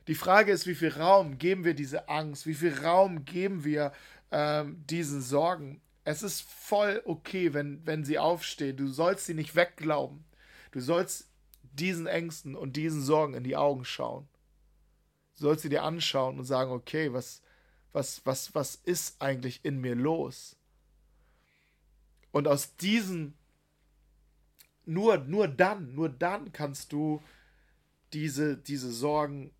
Die 0.06 0.14
Frage 0.14 0.52
ist, 0.52 0.68
wie 0.68 0.76
viel 0.76 0.92
Raum 0.92 1.38
geben 1.38 1.64
wir 1.64 1.74
diese 1.74 2.08
Angst, 2.08 2.46
wie 2.46 2.54
viel 2.54 2.72
Raum 2.84 3.24
geben 3.24 3.64
wir 3.64 3.90
ähm, 4.30 4.84
diesen 4.86 5.22
Sorgen. 5.22 5.80
Es 6.04 6.22
ist 6.22 6.42
voll 6.42 7.02
okay, 7.04 7.52
wenn, 7.52 7.84
wenn 7.86 8.04
sie 8.04 8.18
aufstehen. 8.18 8.76
Du 8.76 8.88
sollst 8.88 9.26
sie 9.26 9.34
nicht 9.34 9.56
wegglauben. 9.56 10.24
Du 10.70 10.80
sollst 10.80 11.28
diesen 11.62 12.06
Ängsten 12.06 12.54
und 12.54 12.76
diesen 12.76 13.02
Sorgen 13.02 13.34
in 13.34 13.44
die 13.44 13.56
Augen 13.56 13.84
schauen. 13.84 14.28
Du 15.36 15.42
sollst 15.42 15.62
sie 15.62 15.68
dir 15.68 15.82
anschauen 15.82 16.38
und 16.38 16.44
sagen, 16.44 16.70
okay, 16.70 17.12
was, 17.12 17.42
was, 17.92 18.24
was, 18.24 18.54
was 18.54 18.76
ist 18.76 19.20
eigentlich 19.20 19.64
in 19.64 19.80
mir 19.80 19.94
los? 19.94 20.56
Und 22.30 22.48
aus 22.48 22.76
diesen, 22.76 23.34
nur, 24.84 25.18
nur 25.18 25.48
dann, 25.48 25.94
nur 25.94 26.08
dann 26.08 26.52
kannst 26.52 26.92
du 26.92 27.22
diese, 28.12 28.56
diese 28.56 28.92
Sorgen 28.92 29.50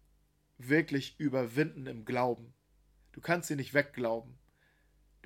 wirklich 0.59 1.18
überwinden 1.18 1.87
im 1.87 2.05
Glauben. 2.05 2.55
Du 3.12 3.20
kannst 3.20 3.48
sie 3.48 3.57
nicht 3.57 3.74
wegglauben. 3.74 4.35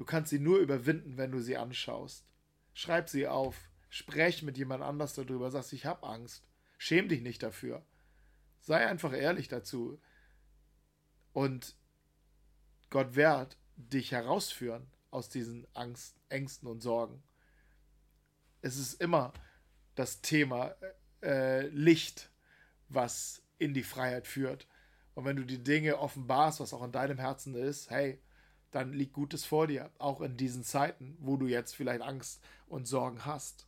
Du 0.00 0.06
kannst 0.06 0.30
sie 0.30 0.38
nur 0.38 0.60
überwinden, 0.60 1.18
wenn 1.18 1.30
du 1.30 1.42
sie 1.42 1.58
anschaust. 1.58 2.24
Schreib 2.72 3.10
sie 3.10 3.26
auf. 3.26 3.68
Sprech 3.90 4.42
mit 4.42 4.56
jemand 4.56 4.82
anders 4.82 5.12
darüber. 5.12 5.50
Sagst, 5.50 5.74
ich 5.74 5.84
habe 5.84 6.06
Angst. 6.06 6.48
Schäm 6.78 7.10
dich 7.10 7.20
nicht 7.20 7.42
dafür. 7.42 7.84
Sei 8.62 8.86
einfach 8.86 9.12
ehrlich 9.12 9.48
dazu. 9.48 10.00
Und 11.34 11.76
Gott 12.88 13.14
wird 13.14 13.58
dich 13.76 14.12
herausführen 14.12 14.90
aus 15.10 15.28
diesen 15.28 15.66
Angst, 15.74 16.18
Ängsten 16.30 16.66
und 16.66 16.80
Sorgen. 16.80 17.22
Es 18.62 18.78
ist 18.78 19.02
immer 19.02 19.34
das 19.96 20.22
Thema 20.22 20.76
äh, 21.22 21.66
Licht, 21.66 22.30
was 22.88 23.42
in 23.58 23.74
die 23.74 23.84
Freiheit 23.84 24.26
führt. 24.26 24.66
Und 25.12 25.26
wenn 25.26 25.36
du 25.36 25.44
die 25.44 25.62
Dinge 25.62 25.98
offenbarst, 25.98 26.58
was 26.58 26.72
auch 26.72 26.84
in 26.84 26.92
deinem 26.92 27.18
Herzen 27.18 27.54
ist, 27.54 27.90
hey, 27.90 28.18
dann 28.70 28.92
liegt 28.92 29.12
Gutes 29.12 29.44
vor 29.44 29.66
dir, 29.66 29.90
auch 29.98 30.20
in 30.20 30.36
diesen 30.36 30.64
Zeiten, 30.64 31.16
wo 31.20 31.36
du 31.36 31.46
jetzt 31.46 31.74
vielleicht 31.74 32.02
Angst 32.02 32.42
und 32.68 32.86
Sorgen 32.86 33.24
hast. 33.24 33.66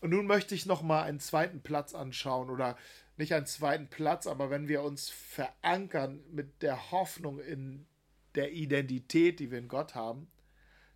Und 0.00 0.10
nun 0.10 0.26
möchte 0.26 0.54
ich 0.54 0.66
noch 0.66 0.82
mal 0.82 1.02
einen 1.02 1.20
zweiten 1.20 1.60
Platz 1.60 1.94
anschauen 1.94 2.50
oder 2.50 2.76
nicht 3.16 3.34
einen 3.34 3.46
zweiten 3.46 3.88
Platz, 3.88 4.26
aber 4.26 4.50
wenn 4.50 4.66
wir 4.66 4.82
uns 4.82 5.08
verankern 5.10 6.20
mit 6.30 6.62
der 6.62 6.90
Hoffnung 6.90 7.38
in 7.38 7.86
der 8.34 8.52
Identität, 8.52 9.38
die 9.38 9.50
wir 9.50 9.58
in 9.58 9.68
Gott 9.68 9.94
haben, 9.94 10.28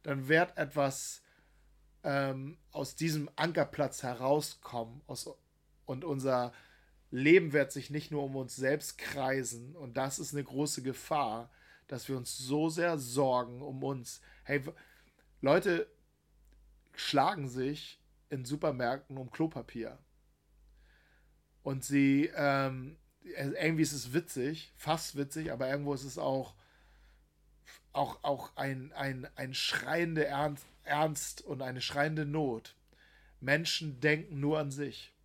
dann 0.03 0.29
wird 0.29 0.57
etwas 0.57 1.23
ähm, 2.03 2.59
aus 2.73 2.97
diesem 2.97 3.31
Ankerplatz 3.37 4.03
herauskommen 4.03 5.03
aus, 5.07 5.31
und 5.85 6.05
unser 6.05 6.53
Leben 7.17 7.53
wird 7.53 7.73
sich 7.73 7.91
nicht 7.91 8.11
nur 8.11 8.25
um 8.25 8.37
uns 8.37 8.57
selbst 8.57 8.99
kreisen 8.99 9.75
und 9.77 9.97
das 9.97 10.19
ist 10.19 10.35
eine 10.35 10.45
große 10.45 10.83
Gefahr, 10.83 11.51
dass 11.89 12.09
wir 12.09 12.17
uns 12.17 12.37
so 12.37 12.69
sehr 12.69 12.99
sorgen 12.99 13.63
um 13.63 13.83
uns. 13.83 14.21
Hey, 14.45 14.63
Leute 15.41 15.87
schlagen 16.95 17.49
sich 17.49 18.01
in 18.29 18.45
Supermärkten 18.45 19.17
um 19.17 19.31
Klopapier. 19.31 19.99
Und 21.63 21.85
sie, 21.85 22.31
ähm, 22.35 22.97
irgendwie 23.23 23.83
ist 23.83 23.93
es 23.93 24.13
witzig, 24.13 24.73
fast 24.77 25.17
witzig, 25.17 25.53
aber 25.53 25.69
irgendwo 25.69 25.95
ist 25.95 26.05
es 26.05 26.19
auch, 26.19 26.55
auch, 27.93 28.23
auch 28.23 28.55
ein, 28.57 28.93
ein, 28.93 29.27
ein 29.37 29.55
schreiende 29.55 30.27
Ernst, 30.27 30.67
Ernst 30.85 31.43
und 31.43 31.63
eine 31.63 31.81
schreiende 31.81 32.27
Not. 32.27 32.77
Menschen 33.41 34.01
denken 34.01 34.39
nur 34.39 34.59
an 34.59 34.71
sich. 34.71 35.16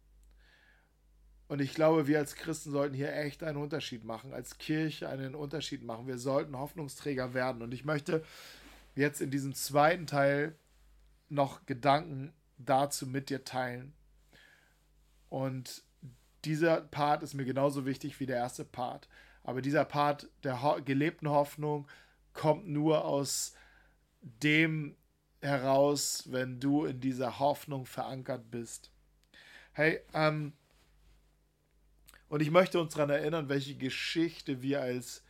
Und 1.51 1.59
ich 1.59 1.73
glaube, 1.73 2.07
wir 2.07 2.17
als 2.17 2.35
Christen 2.35 2.71
sollten 2.71 2.95
hier 2.95 3.13
echt 3.13 3.43
einen 3.43 3.57
Unterschied 3.57 4.05
machen, 4.05 4.33
als 4.33 4.57
Kirche 4.57 5.09
einen 5.09 5.35
Unterschied 5.35 5.83
machen. 5.83 6.07
Wir 6.07 6.17
sollten 6.17 6.57
Hoffnungsträger 6.57 7.33
werden. 7.33 7.61
Und 7.61 7.73
ich 7.73 7.83
möchte 7.83 8.23
jetzt 8.95 9.19
in 9.19 9.31
diesem 9.31 9.53
zweiten 9.53 10.07
Teil 10.07 10.55
noch 11.27 11.65
Gedanken 11.65 12.31
dazu 12.57 13.05
mit 13.05 13.29
dir 13.29 13.43
teilen. 13.43 13.91
Und 15.27 15.83
dieser 16.45 16.79
Part 16.79 17.21
ist 17.21 17.33
mir 17.33 17.43
genauso 17.43 17.85
wichtig 17.85 18.21
wie 18.21 18.25
der 18.25 18.37
erste 18.37 18.63
Part. 18.63 19.09
Aber 19.43 19.61
dieser 19.61 19.83
Part 19.83 20.29
der 20.45 20.63
ho 20.63 20.81
gelebten 20.81 21.27
Hoffnung 21.27 21.85
kommt 22.31 22.65
nur 22.69 23.03
aus 23.03 23.55
dem 24.21 24.95
heraus, 25.41 26.23
wenn 26.31 26.61
du 26.61 26.85
in 26.85 27.01
dieser 27.01 27.39
Hoffnung 27.39 27.85
verankert 27.85 28.49
bist. 28.51 28.89
Hey, 29.73 29.99
ähm, 30.13 30.53
und 32.31 32.39
ich 32.39 32.49
möchte 32.49 32.79
uns 32.79 32.93
daran 32.93 33.09
erinnern, 33.09 33.49
welche 33.49 33.75
Geschichte 33.75 34.61
wir 34.61 34.81
als 34.81 35.21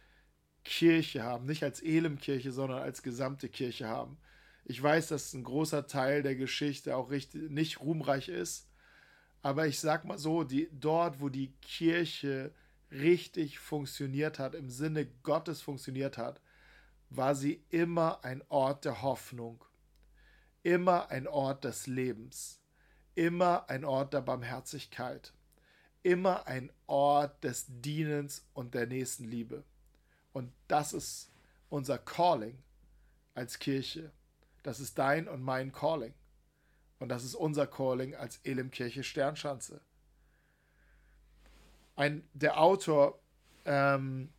Kirche 0.63 1.23
haben. 1.23 1.47
Nicht 1.47 1.63
als 1.63 1.81
Elim-Kirche, 1.81 2.51
sondern 2.51 2.83
als 2.83 3.01
gesamte 3.01 3.49
Kirche 3.49 3.87
haben. 3.87 4.19
Ich 4.65 4.83
weiß, 4.83 5.07
dass 5.07 5.33
ein 5.33 5.43
großer 5.43 5.87
Teil 5.87 6.21
der 6.21 6.35
Geschichte 6.35 6.95
auch 6.95 7.09
richtig, 7.09 7.49
nicht 7.49 7.81
ruhmreich 7.81 8.29
ist. 8.29 8.69
Aber 9.41 9.65
ich 9.65 9.79
sag 9.79 10.05
mal 10.05 10.19
so, 10.19 10.43
die, 10.43 10.69
dort, 10.71 11.19
wo 11.21 11.29
die 11.29 11.51
Kirche 11.63 12.53
richtig 12.91 13.57
funktioniert 13.57 14.37
hat, 14.37 14.53
im 14.53 14.69
Sinne 14.69 15.07
Gottes 15.23 15.59
funktioniert 15.59 16.19
hat, 16.19 16.39
war 17.09 17.33
sie 17.33 17.63
immer 17.69 18.23
ein 18.23 18.43
Ort 18.49 18.85
der 18.85 19.01
Hoffnung, 19.01 19.65
immer 20.61 21.09
ein 21.09 21.27
Ort 21.27 21.63
des 21.63 21.87
Lebens, 21.87 22.61
immer 23.15 23.67
ein 23.71 23.85
Ort 23.85 24.13
der 24.13 24.21
Barmherzigkeit, 24.21 25.33
immer 26.03 26.47
ein 26.47 26.71
Ort 26.87 27.43
des 27.43 27.65
Dienens 27.67 28.45
und 28.53 28.73
der 28.73 28.87
Nächstenliebe. 28.87 29.63
Und 30.33 30.51
das 30.67 30.93
ist 30.93 31.31
unser 31.69 31.97
Calling 31.97 32.57
als 33.33 33.59
Kirche. 33.59 34.11
Das 34.63 34.79
ist 34.79 34.97
dein 34.97 35.27
und 35.27 35.41
mein 35.41 35.71
Calling. 35.71 36.13
Und 36.99 37.09
das 37.09 37.23
ist 37.23 37.35
unser 37.35 37.67
Calling 37.67 38.15
als 38.15 38.39
Elimkirche 38.43 39.03
Sternschanze. 39.03 39.81
Ein, 41.95 42.27
der 42.33 42.59
Autor 42.59 43.19
ähm, 43.65 44.29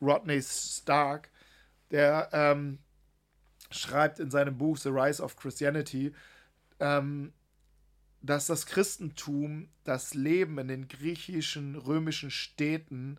Rodney 0.00 0.42
Stark, 0.42 1.30
der 1.90 2.28
ähm, 2.32 2.78
schreibt 3.70 4.20
in 4.20 4.30
seinem 4.30 4.56
Buch 4.58 4.76
The 4.78 4.90
Rise 4.90 5.22
of 5.22 5.36
Christianity, 5.36 6.14
ähm, 6.80 7.32
dass 8.24 8.46
das 8.46 8.64
Christentum 8.64 9.68
das 9.84 10.14
Leben 10.14 10.58
in 10.58 10.68
den 10.68 10.88
griechischen, 10.88 11.76
römischen 11.76 12.30
Städten 12.30 13.18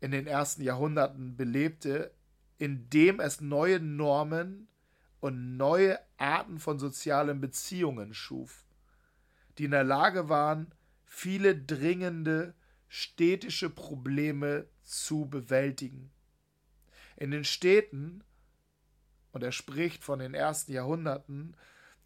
in 0.00 0.12
den 0.12 0.28
ersten 0.28 0.62
Jahrhunderten 0.62 1.36
belebte, 1.36 2.12
indem 2.58 3.18
es 3.18 3.40
neue 3.40 3.80
Normen 3.80 4.68
und 5.18 5.56
neue 5.56 5.98
Arten 6.18 6.60
von 6.60 6.78
sozialen 6.78 7.40
Beziehungen 7.40 8.14
schuf, 8.14 8.64
die 9.58 9.64
in 9.64 9.72
der 9.72 9.82
Lage 9.82 10.28
waren, 10.28 10.72
viele 11.04 11.56
dringende 11.56 12.54
städtische 12.86 13.70
Probleme 13.70 14.68
zu 14.84 15.26
bewältigen. 15.26 16.12
In 17.16 17.32
den 17.32 17.44
Städten, 17.44 18.22
und 19.32 19.42
er 19.42 19.52
spricht 19.52 20.04
von 20.04 20.20
den 20.20 20.34
ersten 20.34 20.70
Jahrhunderten, 20.70 21.56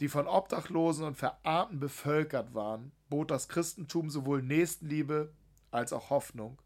die 0.01 0.09
von 0.09 0.27
Obdachlosen 0.27 1.05
und 1.05 1.17
Verarmten 1.17 1.79
bevölkert 1.79 2.55
waren, 2.55 2.93
bot 3.11 3.31
das 3.31 3.49
Christentum 3.49 4.11
sowohl 4.11 4.43
Nächstenliebe 4.43 5.33
als 5.71 5.93
auch 5.93 6.11
Hoffnung. 6.11 6.59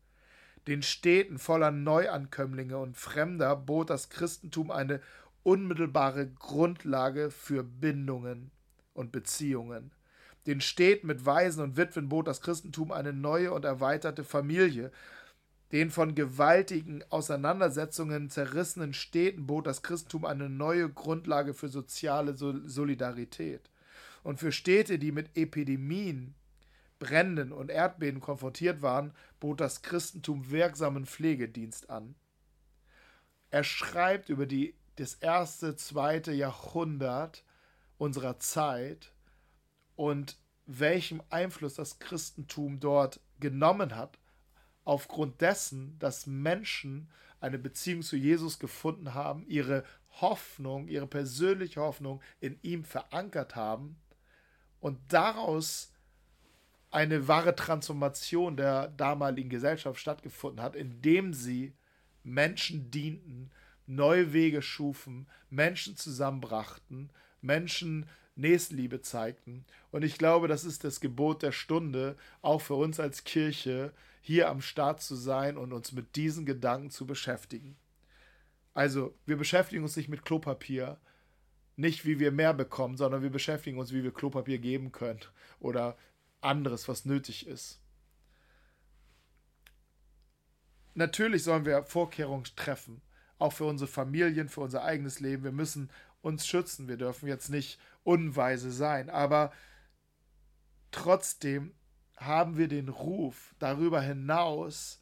Den 0.66 0.82
Städten 0.82 1.38
voller 1.38 1.70
Neuankömmlinge 1.70 2.78
und 2.78 2.96
Fremder 2.96 3.56
bot 3.56 3.90
das 3.90 4.08
Christentum 4.08 4.70
eine 4.70 5.00
unmittelbare 5.42 6.28
Grundlage 6.28 7.30
für 7.30 7.62
Bindungen 7.62 8.50
und 8.94 9.12
Beziehungen. 9.12 9.90
Den 10.46 10.60
Städten 10.60 11.06
mit 11.06 11.26
Waisen 11.26 11.62
und 11.62 11.76
Witwen 11.76 12.08
bot 12.08 12.28
das 12.28 12.40
Christentum 12.40 12.92
eine 12.92 13.12
neue 13.12 13.52
und 13.52 13.64
erweiterte 13.64 14.24
Familie. 14.24 14.90
Den 15.74 15.90
von 15.90 16.14
gewaltigen 16.14 17.02
Auseinandersetzungen 17.10 18.30
zerrissenen 18.30 18.94
Städten 18.94 19.48
bot 19.48 19.66
das 19.66 19.82
Christentum 19.82 20.24
eine 20.24 20.48
neue 20.48 20.88
Grundlage 20.88 21.52
für 21.52 21.66
soziale 21.66 22.36
Solidarität. 22.36 23.72
Und 24.22 24.38
für 24.38 24.52
Städte, 24.52 25.00
die 25.00 25.10
mit 25.10 25.36
Epidemien, 25.36 26.36
Bränden 27.00 27.50
und 27.50 27.72
Erdbeben 27.72 28.20
konfrontiert 28.20 28.82
waren, 28.82 29.14
bot 29.40 29.60
das 29.60 29.82
Christentum 29.82 30.48
wirksamen 30.52 31.06
Pflegedienst 31.06 31.90
an. 31.90 32.14
Er 33.50 33.64
schreibt 33.64 34.28
über 34.28 34.46
die 34.46 34.76
das 34.94 35.14
erste, 35.14 35.74
zweite 35.74 36.30
Jahrhundert 36.30 37.42
unserer 37.98 38.38
Zeit 38.38 39.12
und 39.96 40.38
welchem 40.66 41.20
Einfluss 41.30 41.74
das 41.74 41.98
Christentum 41.98 42.78
dort 42.78 43.18
genommen 43.40 43.96
hat, 43.96 44.20
aufgrund 44.84 45.40
dessen, 45.40 45.98
dass 45.98 46.26
Menschen 46.26 47.08
eine 47.40 47.58
Beziehung 47.58 48.02
zu 48.02 48.16
Jesus 48.16 48.58
gefunden 48.58 49.14
haben, 49.14 49.44
ihre 49.48 49.84
Hoffnung, 50.20 50.88
ihre 50.88 51.06
persönliche 51.06 51.80
Hoffnung 51.80 52.20
in 52.40 52.58
ihm 52.62 52.84
verankert 52.84 53.56
haben 53.56 53.96
und 54.80 54.98
daraus 55.08 55.92
eine 56.90 57.26
wahre 57.26 57.56
Transformation 57.56 58.56
der 58.56 58.88
damaligen 58.88 59.50
Gesellschaft 59.50 59.98
stattgefunden 59.98 60.62
hat, 60.62 60.76
indem 60.76 61.34
sie 61.34 61.74
Menschen 62.22 62.90
dienten, 62.90 63.50
neue 63.86 64.32
Wege 64.32 64.62
schufen, 64.62 65.26
Menschen 65.50 65.96
zusammenbrachten, 65.96 67.10
Menschen 67.40 68.06
Nächstenliebe 68.36 69.00
zeigten. 69.00 69.64
Und 69.90 70.02
ich 70.02 70.18
glaube, 70.18 70.48
das 70.48 70.64
ist 70.64 70.84
das 70.84 71.00
Gebot 71.00 71.42
der 71.42 71.52
Stunde, 71.52 72.16
auch 72.42 72.60
für 72.60 72.74
uns 72.74 72.98
als 72.98 73.24
Kirche, 73.24 73.92
hier 74.24 74.48
am 74.48 74.62
Start 74.62 75.02
zu 75.02 75.16
sein 75.16 75.58
und 75.58 75.74
uns 75.74 75.92
mit 75.92 76.16
diesen 76.16 76.46
Gedanken 76.46 76.88
zu 76.88 77.06
beschäftigen. 77.06 77.76
Also, 78.72 79.14
wir 79.26 79.36
beschäftigen 79.36 79.82
uns 79.82 79.96
nicht 79.96 80.08
mit 80.08 80.24
Klopapier, 80.24 80.98
nicht 81.76 82.06
wie 82.06 82.18
wir 82.18 82.32
mehr 82.32 82.54
bekommen, 82.54 82.96
sondern 82.96 83.20
wir 83.20 83.28
beschäftigen 83.28 83.78
uns, 83.78 83.92
wie 83.92 84.02
wir 84.02 84.14
Klopapier 84.14 84.58
geben 84.58 84.92
können 84.92 85.20
oder 85.60 85.98
anderes, 86.40 86.88
was 86.88 87.04
nötig 87.04 87.46
ist. 87.46 87.82
Natürlich 90.94 91.44
sollen 91.44 91.66
wir 91.66 91.84
Vorkehrungen 91.84 92.44
treffen 92.56 93.02
auch 93.38 93.52
für 93.52 93.64
unsere 93.64 93.88
Familien, 93.88 94.48
für 94.48 94.60
unser 94.60 94.84
eigenes 94.84 95.20
Leben. 95.20 95.44
Wir 95.44 95.52
müssen 95.52 95.90
uns 96.22 96.46
schützen. 96.46 96.88
Wir 96.88 96.96
dürfen 96.96 97.28
jetzt 97.28 97.50
nicht 97.50 97.78
unweise 98.02 98.70
sein. 98.70 99.10
Aber 99.10 99.52
trotzdem 100.90 101.74
haben 102.16 102.56
wir 102.56 102.68
den 102.68 102.88
Ruf, 102.88 103.54
darüber 103.58 104.00
hinaus 104.00 105.00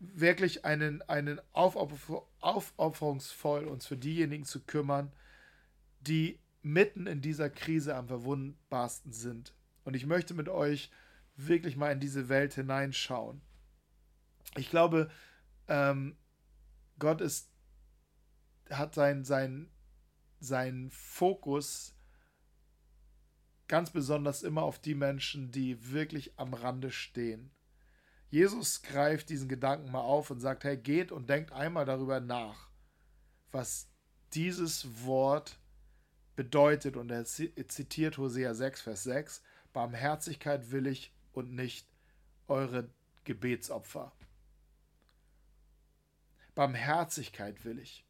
wirklich 0.00 0.64
einen, 0.64 1.02
einen 1.02 1.40
Aufopfer, 1.52 2.22
aufopferungsvoll 2.40 3.64
uns 3.64 3.86
für 3.86 3.96
diejenigen 3.96 4.44
zu 4.44 4.60
kümmern, 4.60 5.12
die 6.00 6.40
mitten 6.62 7.06
in 7.06 7.20
dieser 7.20 7.50
Krise 7.50 7.96
am 7.96 8.06
verwundbarsten 8.06 9.12
sind. 9.12 9.54
Und 9.84 9.94
ich 9.94 10.06
möchte 10.06 10.34
mit 10.34 10.48
euch 10.48 10.90
wirklich 11.36 11.76
mal 11.76 11.92
in 11.92 12.00
diese 12.00 12.28
Welt 12.28 12.54
hineinschauen. 12.54 13.40
Ich 14.56 14.70
glaube, 14.70 15.10
ähm, 15.68 16.16
Gott 16.98 17.20
ist, 17.20 17.50
hat 18.70 18.94
sein, 18.94 19.24
sein, 19.24 19.70
sein 20.40 20.90
Fokus 20.90 21.94
ganz 23.68 23.90
besonders 23.90 24.42
immer 24.42 24.62
auf 24.62 24.78
die 24.78 24.94
Menschen, 24.94 25.50
die 25.52 25.92
wirklich 25.92 26.38
am 26.38 26.54
Rande 26.54 26.90
stehen. 26.90 27.50
Jesus 28.30 28.82
greift 28.82 29.28
diesen 29.30 29.48
Gedanken 29.48 29.90
mal 29.90 30.00
auf 30.00 30.30
und 30.30 30.40
sagt, 30.40 30.64
hey, 30.64 30.76
geht 30.76 31.12
und 31.12 31.30
denkt 31.30 31.52
einmal 31.52 31.84
darüber 31.84 32.20
nach. 32.20 32.68
was 33.50 33.88
dieses 34.34 35.04
Wort 35.04 35.58
bedeutet. 36.36 36.96
Und 36.96 37.10
er 37.10 37.24
zitiert 37.24 38.18
Hosea 38.18 38.54
6, 38.54 38.82
Vers 38.82 39.02
6. 39.04 39.42
Barmherzigkeit 39.72 40.70
will 40.70 40.86
ich 40.86 41.12
und 41.32 41.52
nicht 41.52 41.86
eure 42.46 42.90
Gebetsopfer. 43.24 44.12
Barmherzigkeit 46.54 47.64
will 47.64 47.78
ich. 47.78 48.07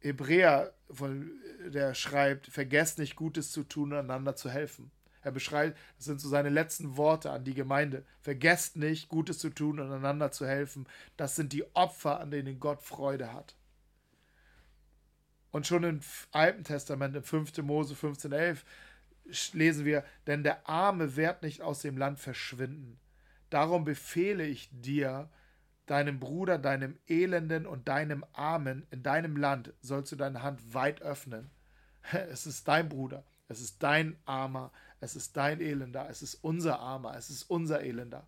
Hebräer, 0.00 0.72
von, 0.90 1.30
der 1.66 1.94
schreibt, 1.94 2.46
vergesst 2.46 2.98
nicht 2.98 3.16
Gutes 3.16 3.50
zu 3.50 3.64
tun, 3.64 3.92
einander 3.92 4.36
zu 4.36 4.50
helfen. 4.50 4.90
Er 5.22 5.32
beschreibt, 5.32 5.76
das 5.96 6.06
sind 6.06 6.20
so 6.20 6.28
seine 6.28 6.48
letzten 6.48 6.96
Worte 6.96 7.30
an 7.30 7.44
die 7.44 7.54
Gemeinde. 7.54 8.04
Vergesst 8.20 8.76
nicht, 8.76 9.08
Gutes 9.08 9.38
zu 9.38 9.50
tun 9.50 9.80
und 9.80 9.92
einander 9.92 10.30
zu 10.30 10.46
helfen. 10.46 10.86
Das 11.16 11.36
sind 11.36 11.52
die 11.52 11.64
Opfer, 11.74 12.20
an 12.20 12.30
denen 12.30 12.60
Gott 12.60 12.82
Freude 12.82 13.32
hat. 13.32 13.56
Und 15.50 15.66
schon 15.66 15.82
im 15.84 16.00
Alten 16.30 16.64
Testament, 16.64 17.16
im 17.16 17.24
5. 17.24 17.58
Mose 17.58 17.94
15,11, 17.94 18.58
lesen 19.54 19.84
wir: 19.84 20.04
Denn 20.26 20.44
der 20.44 20.68
Arme 20.68 21.16
wird 21.16 21.42
nicht 21.42 21.62
aus 21.62 21.80
dem 21.80 21.96
Land 21.96 22.20
verschwinden. 22.20 23.00
Darum 23.50 23.84
befehle 23.84 24.46
ich 24.46 24.68
dir, 24.72 25.28
deinem 25.90 26.20
Bruder, 26.20 26.58
deinem 26.58 26.98
Elenden 27.08 27.66
und 27.66 27.88
deinem 27.88 28.24
Armen 28.32 28.86
in 28.90 29.02
deinem 29.02 29.36
Land 29.36 29.72
sollst 29.80 30.12
du 30.12 30.16
deine 30.16 30.42
Hand 30.42 30.74
weit 30.74 31.02
öffnen. 31.02 31.50
Es 32.30 32.46
ist 32.46 32.66
dein 32.68 32.88
Bruder, 32.88 33.24
es 33.48 33.60
ist 33.60 33.82
dein 33.82 34.16
Armer, 34.24 34.72
es 35.00 35.14
ist 35.14 35.36
dein 35.36 35.60
Elender, 35.60 36.08
es 36.08 36.22
ist 36.22 36.36
unser 36.36 36.80
Armer, 36.80 37.16
es 37.16 37.28
ist 37.28 37.42
unser 37.44 37.82
Elender. 37.82 38.26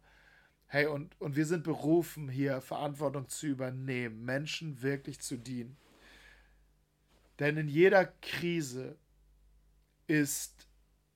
Hey, 0.66 0.86
und, 0.86 1.20
und 1.20 1.34
wir 1.34 1.46
sind 1.46 1.64
berufen, 1.64 2.28
hier 2.28 2.60
Verantwortung 2.60 3.28
zu 3.28 3.46
übernehmen, 3.46 4.24
Menschen 4.24 4.82
wirklich 4.82 5.20
zu 5.20 5.36
dienen. 5.36 5.76
Denn 7.40 7.56
in 7.56 7.68
jeder 7.68 8.04
Krise 8.04 8.96
ist, 10.06 10.68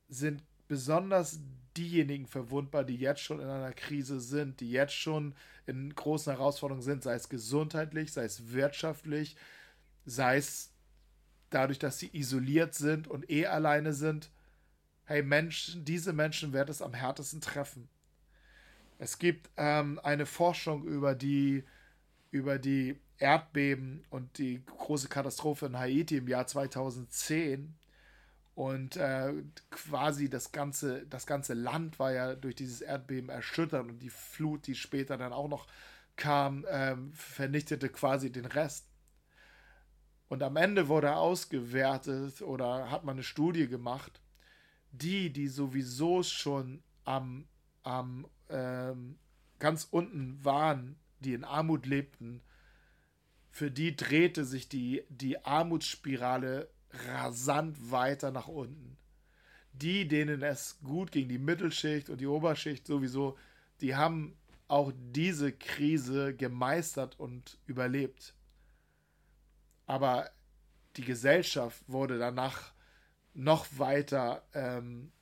sind 0.08 0.42
besonders 0.66 1.38
diejenigen 1.76 2.26
verwundbar, 2.26 2.84
die 2.84 2.96
jetzt 2.96 3.20
schon 3.20 3.40
in 3.40 3.48
einer 3.48 3.72
Krise 3.72 4.20
sind, 4.20 4.60
die 4.60 4.70
jetzt 4.70 4.94
schon 4.94 5.34
in 5.66 5.94
großen 5.94 6.32
Herausforderungen 6.32 6.82
sind, 6.82 7.02
sei 7.02 7.14
es 7.14 7.28
gesundheitlich, 7.28 8.12
sei 8.12 8.24
es 8.24 8.52
wirtschaftlich, 8.52 9.36
sei 10.04 10.36
es 10.36 10.70
dadurch, 11.50 11.78
dass 11.78 11.98
sie 11.98 12.10
isoliert 12.12 12.74
sind 12.74 13.08
und 13.08 13.30
eh 13.30 13.46
alleine 13.46 13.92
sind. 13.92 14.30
Hey 15.04 15.22
Menschen, 15.22 15.84
diese 15.84 16.12
Menschen 16.12 16.52
wird 16.52 16.68
es 16.68 16.82
am 16.82 16.94
härtesten 16.94 17.40
treffen. 17.40 17.88
Es 18.98 19.18
gibt 19.18 19.50
ähm, 19.56 20.00
eine 20.02 20.26
Forschung 20.26 20.84
über 20.84 21.14
die, 21.14 21.64
über 22.30 22.58
die 22.58 22.96
Erdbeben 23.18 24.04
und 24.10 24.38
die 24.38 24.62
große 24.64 25.08
Katastrophe 25.08 25.66
in 25.66 25.78
Haiti 25.78 26.16
im 26.16 26.28
Jahr 26.28 26.46
2010 26.46 27.74
und 28.54 28.96
äh, 28.96 29.32
quasi 29.70 30.30
das 30.30 30.52
ganze, 30.52 31.06
das 31.06 31.26
ganze 31.26 31.54
Land 31.54 31.98
war 31.98 32.12
ja 32.12 32.34
durch 32.34 32.54
dieses 32.54 32.80
Erdbeben 32.80 33.28
erschüttert 33.28 33.88
und 33.88 33.98
die 33.98 34.10
Flut, 34.10 34.66
die 34.66 34.76
später 34.76 35.16
dann 35.16 35.32
auch 35.32 35.48
noch 35.48 35.66
kam, 36.16 36.64
äh, 36.66 36.96
vernichtete 37.12 37.88
quasi 37.88 38.30
den 38.30 38.46
Rest. 38.46 38.86
Und 40.28 40.42
am 40.42 40.56
Ende 40.56 40.88
wurde 40.88 41.16
ausgewertet 41.16 42.42
oder 42.42 42.90
hat 42.90 43.04
man 43.04 43.16
eine 43.16 43.24
Studie 43.24 43.68
gemacht, 43.68 44.20
die, 44.92 45.30
die 45.30 45.48
sowieso 45.48 46.22
schon 46.22 46.82
am, 47.04 47.46
am 47.82 48.26
ähm, 48.48 49.18
ganz 49.58 49.88
unten 49.90 50.44
waren, 50.44 50.96
die 51.20 51.34
in 51.34 51.44
Armut 51.44 51.86
lebten, 51.86 52.40
für 53.50 53.70
die 53.70 53.94
drehte 53.94 54.44
sich 54.44 54.68
die, 54.68 55.04
die 55.08 55.44
Armutsspirale 55.44 56.68
rasant 57.08 57.90
weiter 57.90 58.30
nach 58.30 58.48
unten. 58.48 58.96
Die, 59.72 60.06
denen 60.06 60.42
es 60.42 60.78
gut 60.84 61.10
ging, 61.10 61.28
die 61.28 61.38
Mittelschicht 61.38 62.08
und 62.08 62.20
die 62.20 62.26
Oberschicht 62.26 62.86
sowieso, 62.86 63.36
die 63.80 63.96
haben 63.96 64.36
auch 64.68 64.92
diese 64.96 65.52
Krise 65.52 66.34
gemeistert 66.34 67.18
und 67.18 67.58
überlebt. 67.66 68.34
Aber 69.86 70.30
die 70.96 71.04
Gesellschaft 71.04 71.82
wurde 71.86 72.18
danach 72.18 72.72
noch 73.34 73.66
weiter 73.76 74.44
ähm, 74.54 75.12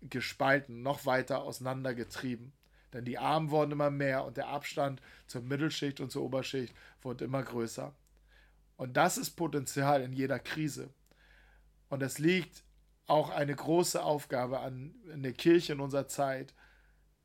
gespalten, 0.00 0.82
noch 0.82 1.06
weiter 1.06 1.42
auseinandergetrieben. 1.42 2.52
Denn 2.92 3.04
die 3.04 3.18
Armen 3.18 3.50
wurden 3.50 3.72
immer 3.72 3.90
mehr 3.90 4.24
und 4.24 4.36
der 4.36 4.48
Abstand 4.48 5.00
zur 5.26 5.42
Mittelschicht 5.42 6.00
und 6.00 6.10
zur 6.10 6.22
Oberschicht 6.22 6.74
wurde 7.00 7.24
immer 7.24 7.42
größer. 7.42 7.94
Und 8.82 8.96
das 8.96 9.16
ist 9.16 9.36
Potenzial 9.36 10.02
in 10.02 10.12
jeder 10.12 10.40
Krise. 10.40 10.90
Und 11.88 12.02
es 12.02 12.18
liegt 12.18 12.64
auch 13.06 13.30
eine 13.30 13.54
große 13.54 14.02
Aufgabe 14.02 14.58
an 14.58 14.92
in 15.14 15.22
der 15.22 15.34
Kirche 15.34 15.74
in 15.74 15.78
unserer 15.78 16.08
Zeit, 16.08 16.52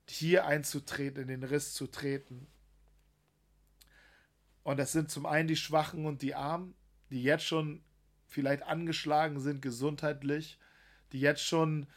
hier 0.07 0.45
einzutreten, 0.45 1.23
in 1.23 1.29
den 1.29 1.43
Riss 1.43 1.73
zu 1.73 1.87
treten. 1.87 2.45
Und 4.61 4.77
das 4.77 4.91
sind 4.91 5.09
zum 5.09 5.25
einen 5.25 5.47
die 5.47 5.55
Schwachen 5.55 6.05
und 6.05 6.21
die 6.21 6.35
Armen, 6.35 6.75
die 7.09 7.23
jetzt 7.23 7.45
schon 7.45 7.81
vielleicht 8.27 8.61
angeschlagen 8.61 9.39
sind 9.39 9.63
gesundheitlich, 9.63 10.59
die 11.11 11.21
jetzt 11.21 11.41
schon 11.41 11.87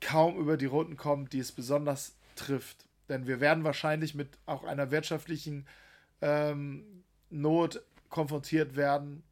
kaum 0.00 0.38
über 0.38 0.56
die 0.56 0.66
Runden 0.66 0.96
kommen, 0.96 1.28
die 1.30 1.40
es 1.40 1.50
besonders 1.50 2.14
trifft. 2.36 2.86
Denn 3.08 3.26
wir 3.26 3.40
werden 3.40 3.64
wahrscheinlich 3.64 4.14
mit 4.14 4.38
auch 4.46 4.62
einer 4.62 4.92
wirtschaftlichen 4.92 5.66
ähm, 6.20 7.02
Not 7.28 7.82
konfrontiert 8.16 8.76
werden. 8.76 9.22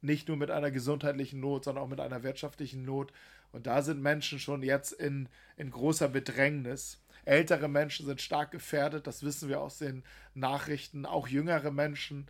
Nicht 0.00 0.26
nur 0.26 0.36
mit 0.36 0.50
einer 0.50 0.72
gesundheitlichen 0.72 1.38
Not, 1.38 1.62
sondern 1.64 1.84
auch 1.84 1.88
mit 1.88 2.00
einer 2.00 2.24
wirtschaftlichen 2.24 2.84
Not. 2.84 3.12
Und 3.52 3.68
da 3.68 3.80
sind 3.80 4.02
Menschen 4.02 4.40
schon 4.40 4.64
jetzt 4.64 4.90
in, 4.90 5.28
in 5.56 5.70
großer 5.70 6.08
Bedrängnis. 6.08 7.00
Ältere 7.24 7.68
Menschen 7.68 8.04
sind 8.04 8.20
stark 8.20 8.50
gefährdet, 8.50 9.06
das 9.06 9.22
wissen 9.22 9.48
wir 9.48 9.60
aus 9.60 9.78
den 9.78 10.02
Nachrichten. 10.34 11.06
Auch 11.06 11.28
jüngere 11.28 11.70
Menschen, 11.70 12.26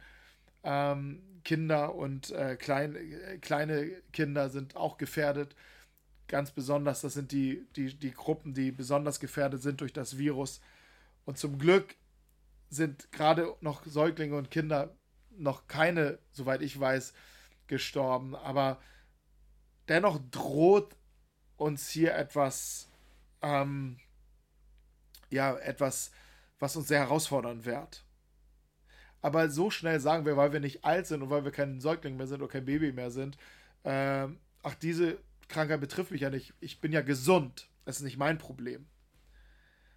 ähm, 0.62 1.22
Kinder 1.42 1.94
und 1.94 2.30
äh, 2.32 2.56
klein, 2.56 2.94
äh, 2.94 3.38
kleine 3.38 3.92
Kinder 4.12 4.50
sind 4.50 4.76
auch 4.76 4.98
gefährdet. 4.98 5.56
Ganz 6.28 6.50
besonders, 6.50 7.00
das 7.00 7.14
sind 7.14 7.32
die, 7.32 7.66
die, 7.76 7.94
die 7.94 8.12
Gruppen, 8.12 8.52
die 8.52 8.72
besonders 8.72 9.20
gefährdet 9.20 9.62
sind 9.62 9.80
durch 9.80 9.94
das 9.94 10.18
Virus. 10.18 10.60
Und 11.24 11.38
zum 11.38 11.58
Glück 11.58 11.94
sind 12.68 13.10
gerade 13.10 13.54
noch 13.62 13.86
Säuglinge 13.86 14.36
und 14.36 14.50
Kinder 14.50 14.94
noch 15.36 15.66
keine, 15.66 16.18
soweit 16.30 16.62
ich 16.62 16.78
weiß, 16.78 17.12
gestorben. 17.66 18.34
Aber 18.36 18.80
dennoch 19.88 20.20
droht 20.30 20.96
uns 21.56 21.88
hier 21.88 22.14
etwas, 22.14 22.88
ähm, 23.40 23.98
ja, 25.30 25.56
etwas, 25.56 26.10
was 26.58 26.76
uns 26.76 26.88
sehr 26.88 27.00
herausfordern 27.00 27.64
wird. 27.64 28.04
Aber 29.20 29.48
so 29.48 29.70
schnell 29.70 30.00
sagen 30.00 30.26
wir, 30.26 30.36
weil 30.36 30.52
wir 30.52 30.60
nicht 30.60 30.84
alt 30.84 31.06
sind 31.06 31.22
und 31.22 31.30
weil 31.30 31.44
wir 31.44 31.52
kein 31.52 31.80
Säugling 31.80 32.16
mehr 32.16 32.26
sind 32.26 32.42
oder 32.42 32.50
kein 32.50 32.64
Baby 32.64 32.92
mehr 32.92 33.10
sind, 33.10 33.36
äh, 33.84 34.26
ach, 34.62 34.74
diese 34.80 35.18
Krankheit 35.48 35.80
betrifft 35.80 36.10
mich 36.10 36.22
ja 36.22 36.30
nicht. 36.30 36.54
Ich 36.60 36.80
bin 36.80 36.92
ja 36.92 37.02
gesund. 37.02 37.68
Das 37.84 37.96
ist 37.96 38.02
nicht 38.02 38.16
mein 38.16 38.38
Problem. 38.38 38.86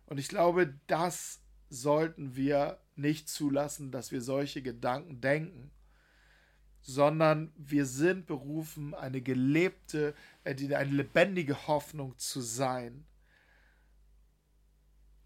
Und 0.05 0.19
ich 0.19 0.27
glaube, 0.27 0.75
das 0.87 1.41
sollten 1.75 2.35
wir 2.35 2.79
nicht 2.95 3.29
zulassen, 3.29 3.91
dass 3.91 4.11
wir 4.11 4.21
solche 4.21 4.61
Gedanken 4.61 5.21
denken, 5.21 5.71
sondern 6.81 7.51
wir 7.57 7.85
sind 7.85 8.27
berufen, 8.27 8.93
eine 8.93 9.21
gelebte, 9.21 10.13
äh, 10.43 10.55
eine 10.75 10.91
lebendige 10.91 11.67
Hoffnung 11.67 12.17
zu 12.17 12.41
sein 12.41 13.05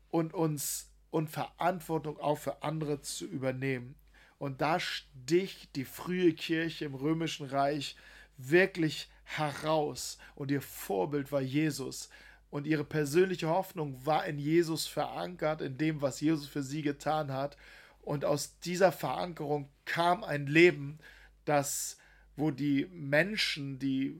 und 0.09 0.33
uns 0.33 0.89
und 1.11 1.29
Verantwortung 1.29 2.19
auch 2.19 2.37
für 2.37 2.63
andere 2.63 3.01
zu 3.01 3.25
übernehmen. 3.25 3.95
Und 4.37 4.61
da 4.61 4.79
sticht 4.79 5.75
die 5.75 5.85
frühe 5.85 6.33
Kirche 6.33 6.85
im 6.85 6.95
römischen 6.95 7.47
Reich 7.47 7.95
wirklich 8.37 9.09
heraus 9.23 10.17
und 10.35 10.49
ihr 10.49 10.61
Vorbild 10.61 11.31
war 11.31 11.41
Jesus, 11.41 12.09
und 12.49 12.65
ihre 12.65 12.83
persönliche 12.83 13.47
Hoffnung 13.47 14.05
war 14.05 14.25
in 14.25 14.39
Jesus 14.39 14.87
verankert, 14.87 15.61
in 15.61 15.77
dem, 15.77 16.01
was 16.01 16.19
Jesus 16.19 16.47
für 16.47 16.63
sie 16.63 16.81
getan 16.81 17.31
hat. 17.31 17.57
Und 18.01 18.25
aus 18.25 18.59
dieser 18.59 18.91
Verankerung 18.91 19.69
kam 19.85 20.23
ein 20.23 20.47
Leben, 20.47 20.99
das, 21.45 21.97
wo 22.35 22.49
die 22.49 22.87
Menschen, 22.91 23.77
die 23.77 24.19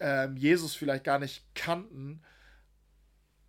äh, 0.00 0.28
Jesus 0.32 0.74
vielleicht 0.74 1.04
gar 1.04 1.18
nicht 1.18 1.44
kannten, 1.54 2.22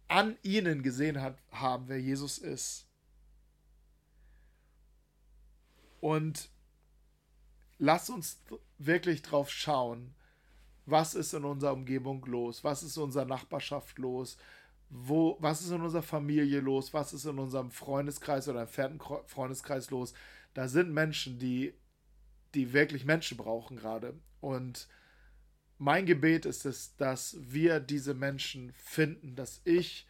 an 0.07 0.37
ihnen 0.43 0.83
gesehen 0.83 1.21
hat, 1.21 1.37
haben, 1.51 1.87
wer 1.87 1.99
Jesus 1.99 2.37
ist. 2.37 2.87
Und 5.99 6.49
lass 7.79 8.09
uns 8.09 8.41
wirklich 8.77 9.23
drauf 9.23 9.49
schauen, 9.49 10.13
was 10.87 11.13
ist 11.13 11.33
in 11.33 11.43
unserer 11.43 11.73
Umgebung 11.73 12.25
los, 12.25 12.63
was 12.63 12.81
ist 12.81 12.97
in 12.97 13.03
unserer 13.03 13.25
Nachbarschaft 13.25 13.99
los, 13.99 14.37
wo, 14.89 15.37
was 15.39 15.61
ist 15.61 15.71
in 15.71 15.81
unserer 15.81 16.01
Familie 16.01 16.61
los, 16.61 16.93
was 16.93 17.13
ist 17.13 17.25
in 17.25 17.37
unserem 17.37 17.71
Freundeskreis 17.71 18.47
oder 18.47 18.61
entfernten 18.61 18.99
Freundeskreis 19.25 19.91
los. 19.91 20.13
da 20.53 20.67
sind 20.67 20.91
Menschen, 20.91 21.37
die, 21.37 21.73
die 22.55 22.73
wirklich 22.73 23.05
Menschen 23.05 23.37
brauchen 23.37 23.77
gerade. 23.77 24.15
Und 24.39 24.87
mein 25.77 26.05
Gebet 26.05 26.45
ist 26.45 26.65
es, 26.65 26.95
dass 26.95 27.37
wir 27.39 27.79
diese 27.79 28.13
Menschen 28.13 28.71
finden, 28.73 29.35
dass 29.35 29.61
ich 29.65 30.07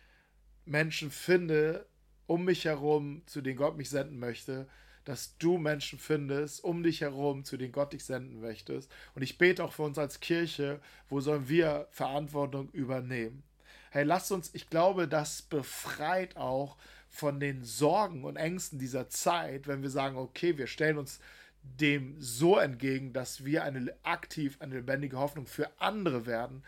Menschen 0.66 1.12
finde 1.12 1.88
um 2.28 2.44
mich 2.44 2.66
herum, 2.66 3.24
zu 3.26 3.42
denen 3.42 3.58
Gott 3.58 3.78
mich 3.78 3.90
senden 3.90 4.20
möchte, 4.20 4.68
dass 5.08 5.38
du 5.38 5.58
Menschen 5.58 6.00
findest 6.00 6.64
um 6.64 6.84
dich 6.84 7.02
herum, 7.02 7.44
zu 7.44 7.56
denen 7.56 7.72
Gott 7.72 7.94
dich 7.94 8.04
senden 8.04 8.42
möchtest. 8.42 8.92
Und 9.16 9.22
ich 9.22 9.38
bete 9.38 9.64
auch 9.64 9.72
für 9.72 9.84
uns 9.84 9.98
als 9.98 10.20
Kirche, 10.20 10.82
wo 11.10 11.22
sollen 11.22 11.48
wir 11.48 11.88
Verantwortung 11.92 12.70
übernehmen? 12.72 13.44
Hey, 13.90 14.04
lasst 14.04 14.32
uns, 14.32 14.50
ich 14.54 14.70
glaube, 14.70 15.08
das 15.08 15.42
befreit 15.42 16.36
auch 16.36 16.76
von 17.10 17.40
den 17.40 17.64
Sorgen 17.64 18.26
und 18.26 18.36
Ängsten 18.36 18.80
dieser 18.80 19.10
Zeit, 19.10 19.68
wenn 19.68 19.82
wir 19.82 19.90
sagen, 19.90 20.18
okay, 20.18 20.58
wir 20.58 20.68
stellen 20.68 20.98
uns 20.98 21.20
dem 21.64 22.16
so 22.20 22.58
entgegen, 22.58 23.14
dass 23.14 23.46
wir 23.46 23.64
eine 23.64 23.94
aktiv 24.04 24.58
eine 24.60 24.76
lebendige 24.76 25.18
Hoffnung 25.18 25.48
für 25.48 25.70
andere 25.80 26.26
werden. 26.26 26.64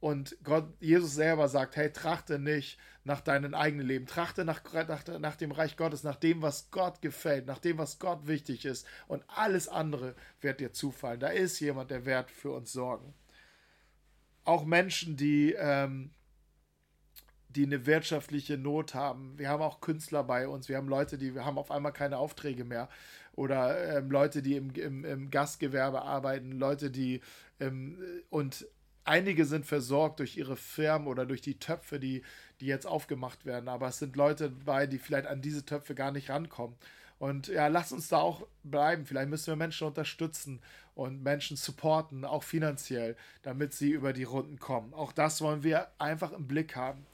Und 0.00 0.36
Gott, 0.44 0.68
Jesus 0.80 1.14
selber 1.14 1.48
sagt, 1.48 1.76
hey, 1.76 1.90
trachte 1.92 2.38
nicht 2.38 2.78
nach 3.04 3.20
deinem 3.20 3.54
eigenen 3.54 3.86
Leben, 3.86 4.06
trachte 4.06 4.44
nach, 4.44 4.62
nach, 4.72 5.06
nach 5.18 5.36
dem 5.36 5.52
Reich 5.52 5.76
Gottes, 5.76 6.02
nach 6.02 6.16
dem, 6.16 6.42
was 6.42 6.70
Gott 6.70 7.00
gefällt, 7.00 7.46
nach 7.46 7.58
dem, 7.58 7.78
was 7.78 7.98
Gott 7.98 8.26
wichtig 8.26 8.64
ist. 8.64 8.86
Und 9.06 9.24
alles 9.28 9.68
andere 9.68 10.14
wird 10.40 10.60
dir 10.60 10.72
zufallen. 10.72 11.20
Da 11.20 11.28
ist 11.28 11.60
jemand, 11.60 11.90
der 11.90 12.04
wird 12.04 12.30
für 12.30 12.50
uns 12.50 12.72
sorgen. 12.72 13.14
Auch 14.44 14.64
Menschen, 14.64 15.16
die 15.16 15.52
ähm, 15.58 16.10
die 17.56 17.64
eine 17.64 17.86
wirtschaftliche 17.86 18.58
Not 18.58 18.94
haben. 18.94 19.38
Wir 19.38 19.48
haben 19.48 19.62
auch 19.62 19.80
Künstler 19.80 20.22
bei 20.22 20.46
uns. 20.46 20.68
Wir 20.68 20.76
haben 20.76 20.88
Leute, 20.88 21.18
die 21.18 21.38
haben 21.38 21.58
auf 21.58 21.70
einmal 21.70 21.92
keine 21.92 22.18
Aufträge 22.18 22.64
mehr. 22.64 22.88
Oder 23.34 23.98
ähm, 23.98 24.10
Leute, 24.10 24.42
die 24.42 24.56
im, 24.56 24.70
im, 24.74 25.04
im, 25.04 25.30
Gastgewerbe 25.30 26.02
arbeiten. 26.02 26.52
Leute, 26.52 26.90
die 26.90 27.20
ähm, 27.58 27.98
und 28.30 28.66
einige 29.06 29.44
sind 29.44 29.66
versorgt 29.66 30.20
durch 30.20 30.36
ihre 30.36 30.56
Firmen 30.56 31.08
oder 31.08 31.26
durch 31.26 31.40
die 31.40 31.58
Töpfe, 31.58 31.98
die, 31.98 32.22
die 32.60 32.66
jetzt 32.66 32.86
aufgemacht 32.86 33.44
werden. 33.46 33.68
Aber 33.68 33.88
es 33.88 33.98
sind 33.98 34.16
Leute 34.16 34.50
dabei, 34.50 34.86
die 34.86 34.98
vielleicht 34.98 35.26
an 35.26 35.42
diese 35.42 35.64
Töpfe 35.64 35.94
gar 35.94 36.12
nicht 36.12 36.30
rankommen. 36.30 36.76
Und 37.18 37.48
ja, 37.48 37.66
lasst 37.68 37.92
uns 37.92 38.08
da 38.08 38.18
auch 38.18 38.46
bleiben. 38.62 39.06
Vielleicht 39.06 39.30
müssen 39.30 39.46
wir 39.46 39.56
Menschen 39.56 39.86
unterstützen 39.86 40.60
und 40.94 41.22
Menschen 41.22 41.56
supporten, 41.56 42.24
auch 42.24 42.42
finanziell, 42.42 43.16
damit 43.42 43.72
sie 43.72 43.90
über 43.90 44.12
die 44.12 44.24
Runden 44.24 44.58
kommen. 44.58 44.92
Auch 44.92 45.12
das 45.12 45.40
wollen 45.40 45.62
wir 45.62 45.88
einfach 45.98 46.32
im 46.32 46.46
Blick 46.46 46.76
haben. 46.76 47.06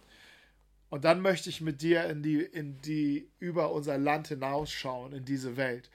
Und 0.91 1.05
dann 1.05 1.21
möchte 1.21 1.49
ich 1.49 1.61
mit 1.61 1.83
dir 1.83 2.05
in 2.05 2.23
die, 2.23 2.43
in 2.43 2.81
die, 2.83 3.31
über 3.39 3.73
unser 3.73 3.97
Land 3.97 4.29
hinausschauen, 4.29 5.13
in 5.13 5.25
diese 5.25 5.57
Welt. 5.57 5.89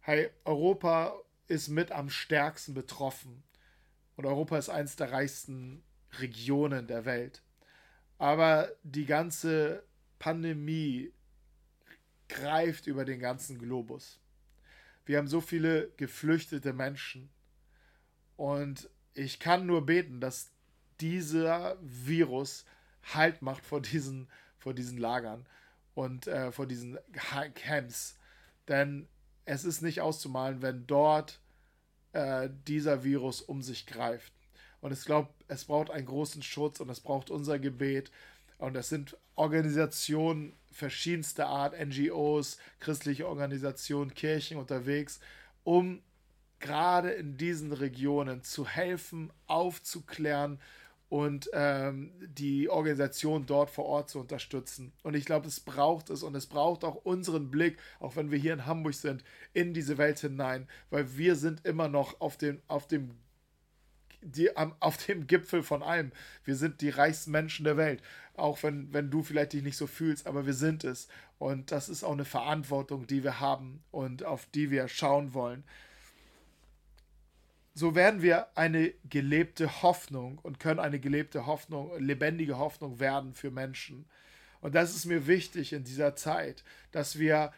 Hey, 0.00 0.30
Europa 0.44 1.14
ist 1.46 1.68
mit 1.68 1.92
am 1.92 2.08
stärksten 2.08 2.72
betroffen. 2.72 3.42
Und 4.20 4.26
Europa 4.26 4.58
ist 4.58 4.68
eines 4.68 4.96
der 4.96 5.12
reichsten 5.12 5.82
Regionen 6.18 6.86
der 6.86 7.06
Welt. 7.06 7.42
Aber 8.18 8.70
die 8.82 9.06
ganze 9.06 9.82
Pandemie 10.18 11.10
greift 12.28 12.86
über 12.86 13.06
den 13.06 13.18
ganzen 13.18 13.58
Globus. 13.58 14.20
Wir 15.06 15.16
haben 15.16 15.26
so 15.26 15.40
viele 15.40 15.90
geflüchtete 15.96 16.74
Menschen. 16.74 17.30
Und 18.36 18.90
ich 19.14 19.40
kann 19.40 19.64
nur 19.64 19.86
beten, 19.86 20.20
dass 20.20 20.52
dieser 21.00 21.78
Virus 21.80 22.66
Halt 23.14 23.40
macht 23.40 23.64
vor 23.64 23.80
diesen, 23.80 24.28
vor 24.58 24.74
diesen 24.74 24.98
Lagern 24.98 25.46
und 25.94 26.26
äh, 26.26 26.52
vor 26.52 26.66
diesen 26.66 26.98
Camps. 27.54 28.18
Denn 28.68 29.08
es 29.46 29.64
ist 29.64 29.80
nicht 29.80 30.02
auszumalen, 30.02 30.60
wenn 30.60 30.86
dort 30.86 31.40
äh, 32.12 32.48
dieser 32.66 33.04
Virus 33.04 33.40
um 33.40 33.62
sich 33.62 33.86
greift. 33.86 34.32
Und 34.80 34.92
ich 34.92 35.04
glaube, 35.04 35.28
es 35.48 35.64
braucht 35.64 35.90
einen 35.90 36.06
großen 36.06 36.42
Schutz 36.42 36.80
und 36.80 36.88
es 36.88 37.00
braucht 37.00 37.30
unser 37.30 37.58
Gebet. 37.58 38.10
Und 38.58 38.76
es 38.76 38.88
sind 38.88 39.16
Organisationen 39.34 40.54
verschiedenster 40.70 41.46
Art, 41.46 41.74
NGOs, 41.78 42.58
christliche 42.78 43.26
Organisationen, 43.26 44.14
Kirchen 44.14 44.58
unterwegs, 44.58 45.20
um 45.64 46.02
gerade 46.60 47.10
in 47.10 47.36
diesen 47.36 47.72
Regionen 47.72 48.42
zu 48.42 48.66
helfen, 48.66 49.32
aufzuklären, 49.46 50.60
und 51.10 51.50
ähm, 51.54 52.12
die 52.20 52.70
Organisation 52.70 53.44
dort 53.44 53.68
vor 53.68 53.84
Ort 53.84 54.08
zu 54.08 54.20
unterstützen. 54.20 54.92
Und 55.02 55.14
ich 55.14 55.24
glaube, 55.24 55.48
es 55.48 55.58
braucht 55.58 56.08
es 56.08 56.22
und 56.22 56.36
es 56.36 56.46
braucht 56.46 56.84
auch 56.84 57.04
unseren 57.04 57.50
Blick, 57.50 57.78
auch 57.98 58.14
wenn 58.14 58.30
wir 58.30 58.38
hier 58.38 58.52
in 58.52 58.64
Hamburg 58.64 58.94
sind, 58.94 59.24
in 59.52 59.74
diese 59.74 59.98
Welt 59.98 60.20
hinein, 60.20 60.68
weil 60.88 61.16
wir 61.16 61.34
sind 61.34 61.66
immer 61.66 61.88
noch 61.88 62.20
auf 62.20 62.36
dem, 62.36 62.62
auf 62.68 62.86
dem 62.86 63.10
die, 64.22 64.54
auf 64.56 64.98
dem 64.98 65.26
Gipfel 65.26 65.62
von 65.62 65.82
allem. 65.82 66.12
Wir 66.44 66.54
sind 66.54 66.80
die 66.80 66.90
reichsten 66.90 67.32
Menschen 67.32 67.64
der 67.64 67.76
Welt. 67.76 68.02
Auch 68.34 68.62
wenn, 68.62 68.92
wenn 68.92 69.10
du 69.10 69.22
vielleicht 69.22 69.54
dich 69.54 69.62
nicht 69.62 69.78
so 69.78 69.86
fühlst, 69.86 70.26
aber 70.26 70.46
wir 70.46 70.54
sind 70.54 70.84
es. 70.84 71.08
Und 71.38 71.72
das 71.72 71.88
ist 71.88 72.04
auch 72.04 72.12
eine 72.12 72.26
Verantwortung, 72.26 73.06
die 73.06 73.24
wir 73.24 73.40
haben 73.40 73.82
und 73.90 74.24
auf 74.24 74.46
die 74.54 74.70
wir 74.70 74.88
schauen 74.88 75.34
wollen 75.34 75.64
so 77.74 77.94
werden 77.94 78.22
wir 78.22 78.56
eine 78.56 78.92
gelebte 79.08 79.82
Hoffnung 79.82 80.38
und 80.38 80.58
können 80.58 80.80
eine 80.80 81.00
gelebte 81.00 81.46
Hoffnung, 81.46 81.92
lebendige 81.98 82.58
Hoffnung 82.58 83.00
werden 83.00 83.34
für 83.34 83.50
Menschen. 83.50 84.06
Und 84.60 84.74
das 84.74 84.94
ist 84.94 85.06
mir 85.06 85.26
wichtig 85.26 85.72
in 85.72 85.84
dieser 85.84 86.16
Zeit, 86.16 86.64
dass 86.90 87.18
wir, 87.18 87.52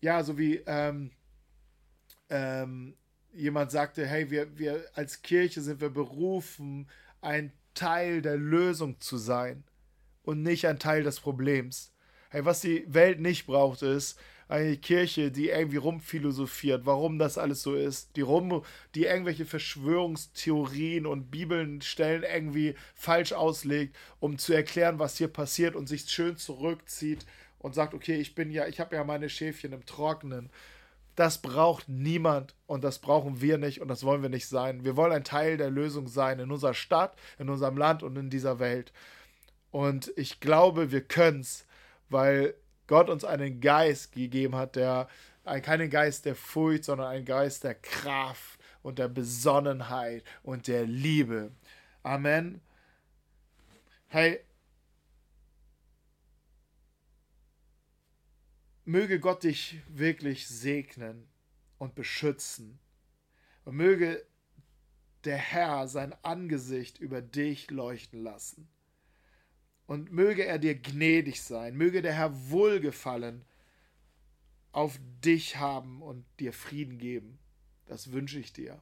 ja, 0.00 0.24
so 0.24 0.38
wie 0.38 0.56
ähm, 0.66 1.12
ähm, 2.30 2.96
jemand 3.32 3.70
sagte, 3.70 4.06
hey, 4.06 4.30
wir, 4.30 4.58
wir 4.58 4.84
als 4.94 5.22
Kirche 5.22 5.60
sind 5.60 5.80
wir 5.80 5.90
berufen, 5.90 6.88
ein 7.20 7.52
Teil 7.74 8.22
der 8.22 8.36
Lösung 8.36 9.00
zu 9.00 9.16
sein 9.16 9.64
und 10.22 10.42
nicht 10.42 10.66
ein 10.66 10.78
Teil 10.78 11.02
des 11.02 11.20
Problems. 11.20 11.92
Hey, 12.30 12.44
was 12.44 12.60
die 12.60 12.84
Welt 12.92 13.20
nicht 13.20 13.46
braucht, 13.46 13.82
ist, 13.82 14.18
eine 14.52 14.76
Kirche, 14.76 15.30
die 15.30 15.48
irgendwie 15.48 15.78
rumphilosophiert, 15.78 16.84
warum 16.84 17.18
das 17.18 17.38
alles 17.38 17.62
so 17.62 17.74
ist, 17.74 18.16
die 18.16 18.20
rum, 18.20 18.62
die 18.94 19.04
irgendwelche 19.04 19.46
Verschwörungstheorien 19.46 21.06
und 21.06 21.30
Bibelstellen 21.30 22.22
irgendwie 22.22 22.74
falsch 22.94 23.32
auslegt, 23.32 23.96
um 24.20 24.36
zu 24.36 24.52
erklären, 24.52 24.98
was 24.98 25.16
hier 25.16 25.28
passiert 25.28 25.74
und 25.74 25.88
sich 25.88 26.02
schön 26.10 26.36
zurückzieht 26.36 27.24
und 27.60 27.74
sagt, 27.74 27.94
okay, 27.94 28.16
ich 28.16 28.34
bin 28.34 28.50
ja, 28.50 28.66
ich 28.66 28.78
habe 28.78 28.94
ja 28.94 29.04
meine 29.04 29.30
Schäfchen 29.30 29.72
im 29.72 29.86
Trocknen. 29.86 30.50
Das 31.16 31.38
braucht 31.38 31.88
niemand 31.88 32.54
und 32.66 32.84
das 32.84 32.98
brauchen 32.98 33.40
wir 33.40 33.56
nicht 33.56 33.80
und 33.80 33.88
das 33.88 34.04
wollen 34.04 34.22
wir 34.22 34.28
nicht 34.28 34.48
sein. 34.48 34.84
Wir 34.84 34.96
wollen 34.96 35.12
ein 35.12 35.24
Teil 35.24 35.56
der 35.56 35.70
Lösung 35.70 36.08
sein 36.08 36.38
in 36.38 36.50
unserer 36.50 36.74
Stadt, 36.74 37.16
in 37.38 37.48
unserem 37.48 37.78
Land 37.78 38.02
und 38.02 38.16
in 38.16 38.28
dieser 38.28 38.58
Welt. 38.58 38.92
Und 39.70 40.12
ich 40.16 40.40
glaube, 40.40 40.92
wir 40.92 41.02
können 41.02 41.40
es, 41.40 41.66
weil 42.10 42.54
Gott 42.86 43.08
uns 43.08 43.24
einen 43.24 43.60
Geist 43.60 44.12
gegeben 44.12 44.56
hat, 44.56 44.76
der 44.76 45.08
keinen 45.44 45.90
Geist 45.90 46.24
der 46.24 46.36
Furcht, 46.36 46.84
sondern 46.84 47.08
einen 47.08 47.24
Geist 47.24 47.64
der 47.64 47.74
Kraft 47.74 48.58
und 48.82 48.98
der 48.98 49.08
Besonnenheit 49.08 50.24
und 50.42 50.66
der 50.66 50.86
Liebe. 50.86 51.52
Amen. 52.02 52.60
Hey, 54.08 54.40
möge 58.84 59.20
Gott 59.20 59.42
dich 59.44 59.80
wirklich 59.88 60.48
segnen 60.48 61.28
und 61.78 61.94
beschützen. 61.94 62.78
Und 63.64 63.76
möge 63.76 64.26
der 65.24 65.36
Herr 65.36 65.86
sein 65.86 66.14
Angesicht 66.22 66.98
über 66.98 67.22
dich 67.22 67.70
leuchten 67.70 68.22
lassen 68.22 68.68
und 69.92 70.10
möge 70.10 70.46
er 70.46 70.58
dir 70.58 70.74
gnädig 70.74 71.42
sein, 71.42 71.76
möge 71.76 72.00
der 72.00 72.14
Herr 72.14 72.50
Wohlgefallen 72.50 73.44
auf 74.72 74.98
dich 75.22 75.58
haben 75.58 76.00
und 76.00 76.24
dir 76.40 76.54
Frieden 76.54 76.96
geben. 76.96 77.38
Das 77.84 78.10
wünsche 78.10 78.38
ich 78.38 78.54
dir. 78.54 78.80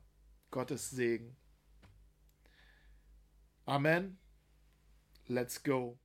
Gottes 0.52 0.90
Segen. 0.90 1.34
Amen. 3.66 4.18
Let's 5.26 5.64
go. 5.64 5.98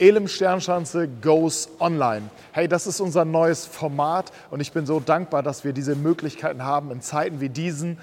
Elim 0.00 0.26
Sternschanze 0.26 1.06
goes 1.06 1.68
online. 1.78 2.28
Hey, 2.50 2.66
das 2.66 2.88
ist 2.88 2.98
unser 2.98 3.24
neues 3.24 3.66
Format 3.66 4.32
und 4.50 4.58
ich 4.58 4.72
bin 4.72 4.84
so 4.84 4.98
dankbar, 4.98 5.44
dass 5.44 5.62
wir 5.62 5.72
diese 5.72 5.94
Möglichkeiten 5.94 6.64
haben 6.64 6.90
in 6.90 7.02
Zeiten 7.02 7.40
wie 7.40 7.50
diesen 7.50 8.00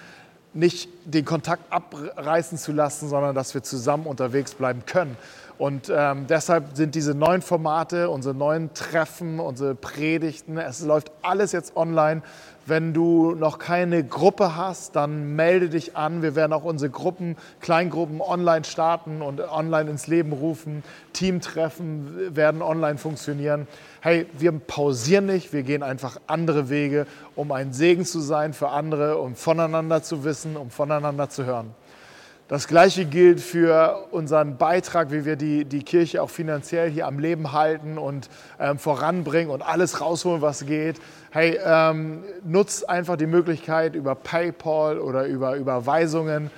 nicht 0.55 0.89
den 1.03 1.25
Kontakt 1.25 1.71
abreißen 1.71 2.57
zu 2.57 2.71
lassen, 2.71 3.09
sondern 3.09 3.35
dass 3.35 3.53
wir 3.53 3.63
zusammen 3.63 4.05
unterwegs 4.05 4.55
bleiben 4.55 4.85
können. 4.85 5.17
Und 5.57 5.91
ähm, 5.93 6.27
deshalb 6.27 6.75
sind 6.75 6.95
diese 6.95 7.15
neuen 7.15 7.41
Formate, 7.41 8.09
unsere 8.09 8.35
neuen 8.35 8.73
Treffen, 8.73 9.39
unsere 9.39 9.73
Predigten, 9.73 10.57
es 10.57 10.81
läuft 10.81 11.11
alles 11.21 11.53
jetzt 11.53 11.77
online. 11.77 12.21
Wenn 12.67 12.93
du 12.93 13.35
noch 13.35 13.59
keine 13.59 14.03
Gruppe 14.03 14.55
hast, 14.55 14.95
dann 14.95 15.35
melde 15.35 15.69
dich 15.69 15.95
an. 15.95 16.23
Wir 16.23 16.35
werden 16.35 16.51
auch 16.51 16.63
unsere 16.63 16.89
Gruppen, 16.89 17.37
Kleingruppen 17.61 18.21
online 18.21 18.65
starten 18.65 19.21
und 19.21 19.39
online 19.39 19.91
ins 19.91 20.07
Leben 20.07 20.33
rufen. 20.33 20.83
Teamtreffen 21.13 22.35
werden 22.35 22.63
online 22.63 22.97
funktionieren. 22.97 23.67
Hey, 24.01 24.25
wir 24.33 24.51
pausieren 24.51 25.27
nicht, 25.27 25.53
wir 25.53 25.61
gehen 25.61 25.83
einfach 25.83 26.19
andere 26.25 26.69
Wege, 26.69 27.05
um 27.35 27.51
ein 27.51 27.71
Segen 27.71 28.03
zu 28.03 28.19
sein 28.19 28.53
für 28.53 28.69
andere, 28.69 29.19
um 29.19 29.35
voneinander 29.35 30.01
zu 30.01 30.23
wissen, 30.23 30.57
um 30.57 30.71
voneinander 30.71 31.29
zu 31.29 31.45
hören. 31.45 31.75
Das 32.47 32.67
Gleiche 32.67 33.05
gilt 33.05 33.41
für 33.41 34.05
unseren 34.11 34.57
Beitrag, 34.57 35.11
wie 35.11 35.25
wir 35.25 35.35
die, 35.35 35.65
die 35.65 35.81
Kirche 35.81 36.21
auch 36.21 36.29
finanziell 36.29 36.91
hier 36.91 37.07
am 37.07 37.17
Leben 37.17 37.53
halten 37.53 37.97
und 37.97 38.29
ähm, 38.59 38.77
voranbringen 38.77 39.49
und 39.49 39.63
alles 39.63 39.99
rausholen, 39.99 40.43
was 40.43 40.63
geht. 40.67 40.97
Hey, 41.31 41.59
ähm, 41.65 42.23
nutzt 42.43 42.87
einfach 42.87 43.15
die 43.15 43.25
Möglichkeit 43.25 43.95
über 43.95 44.13
PayPal 44.13 44.99
oder 44.99 45.25
über 45.25 45.55
Überweisungen 45.55 46.51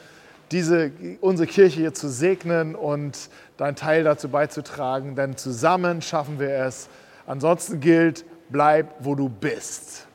diese, 0.52 0.92
unsere 1.22 1.48
Kirche 1.48 1.80
hier 1.80 1.94
zu 1.94 2.10
segnen 2.10 2.76
und 2.76 3.30
deinen 3.56 3.76
Teil 3.76 4.04
dazu 4.04 4.28
beizutragen, 4.28 5.16
denn 5.16 5.38
zusammen 5.38 6.02
schaffen 6.02 6.38
wir 6.38 6.50
es. 6.50 6.90
Ansonsten 7.26 7.80
gilt, 7.80 8.26
bleib, 8.50 8.94
wo 9.00 9.16
du 9.16 9.30
bist. 9.30 10.07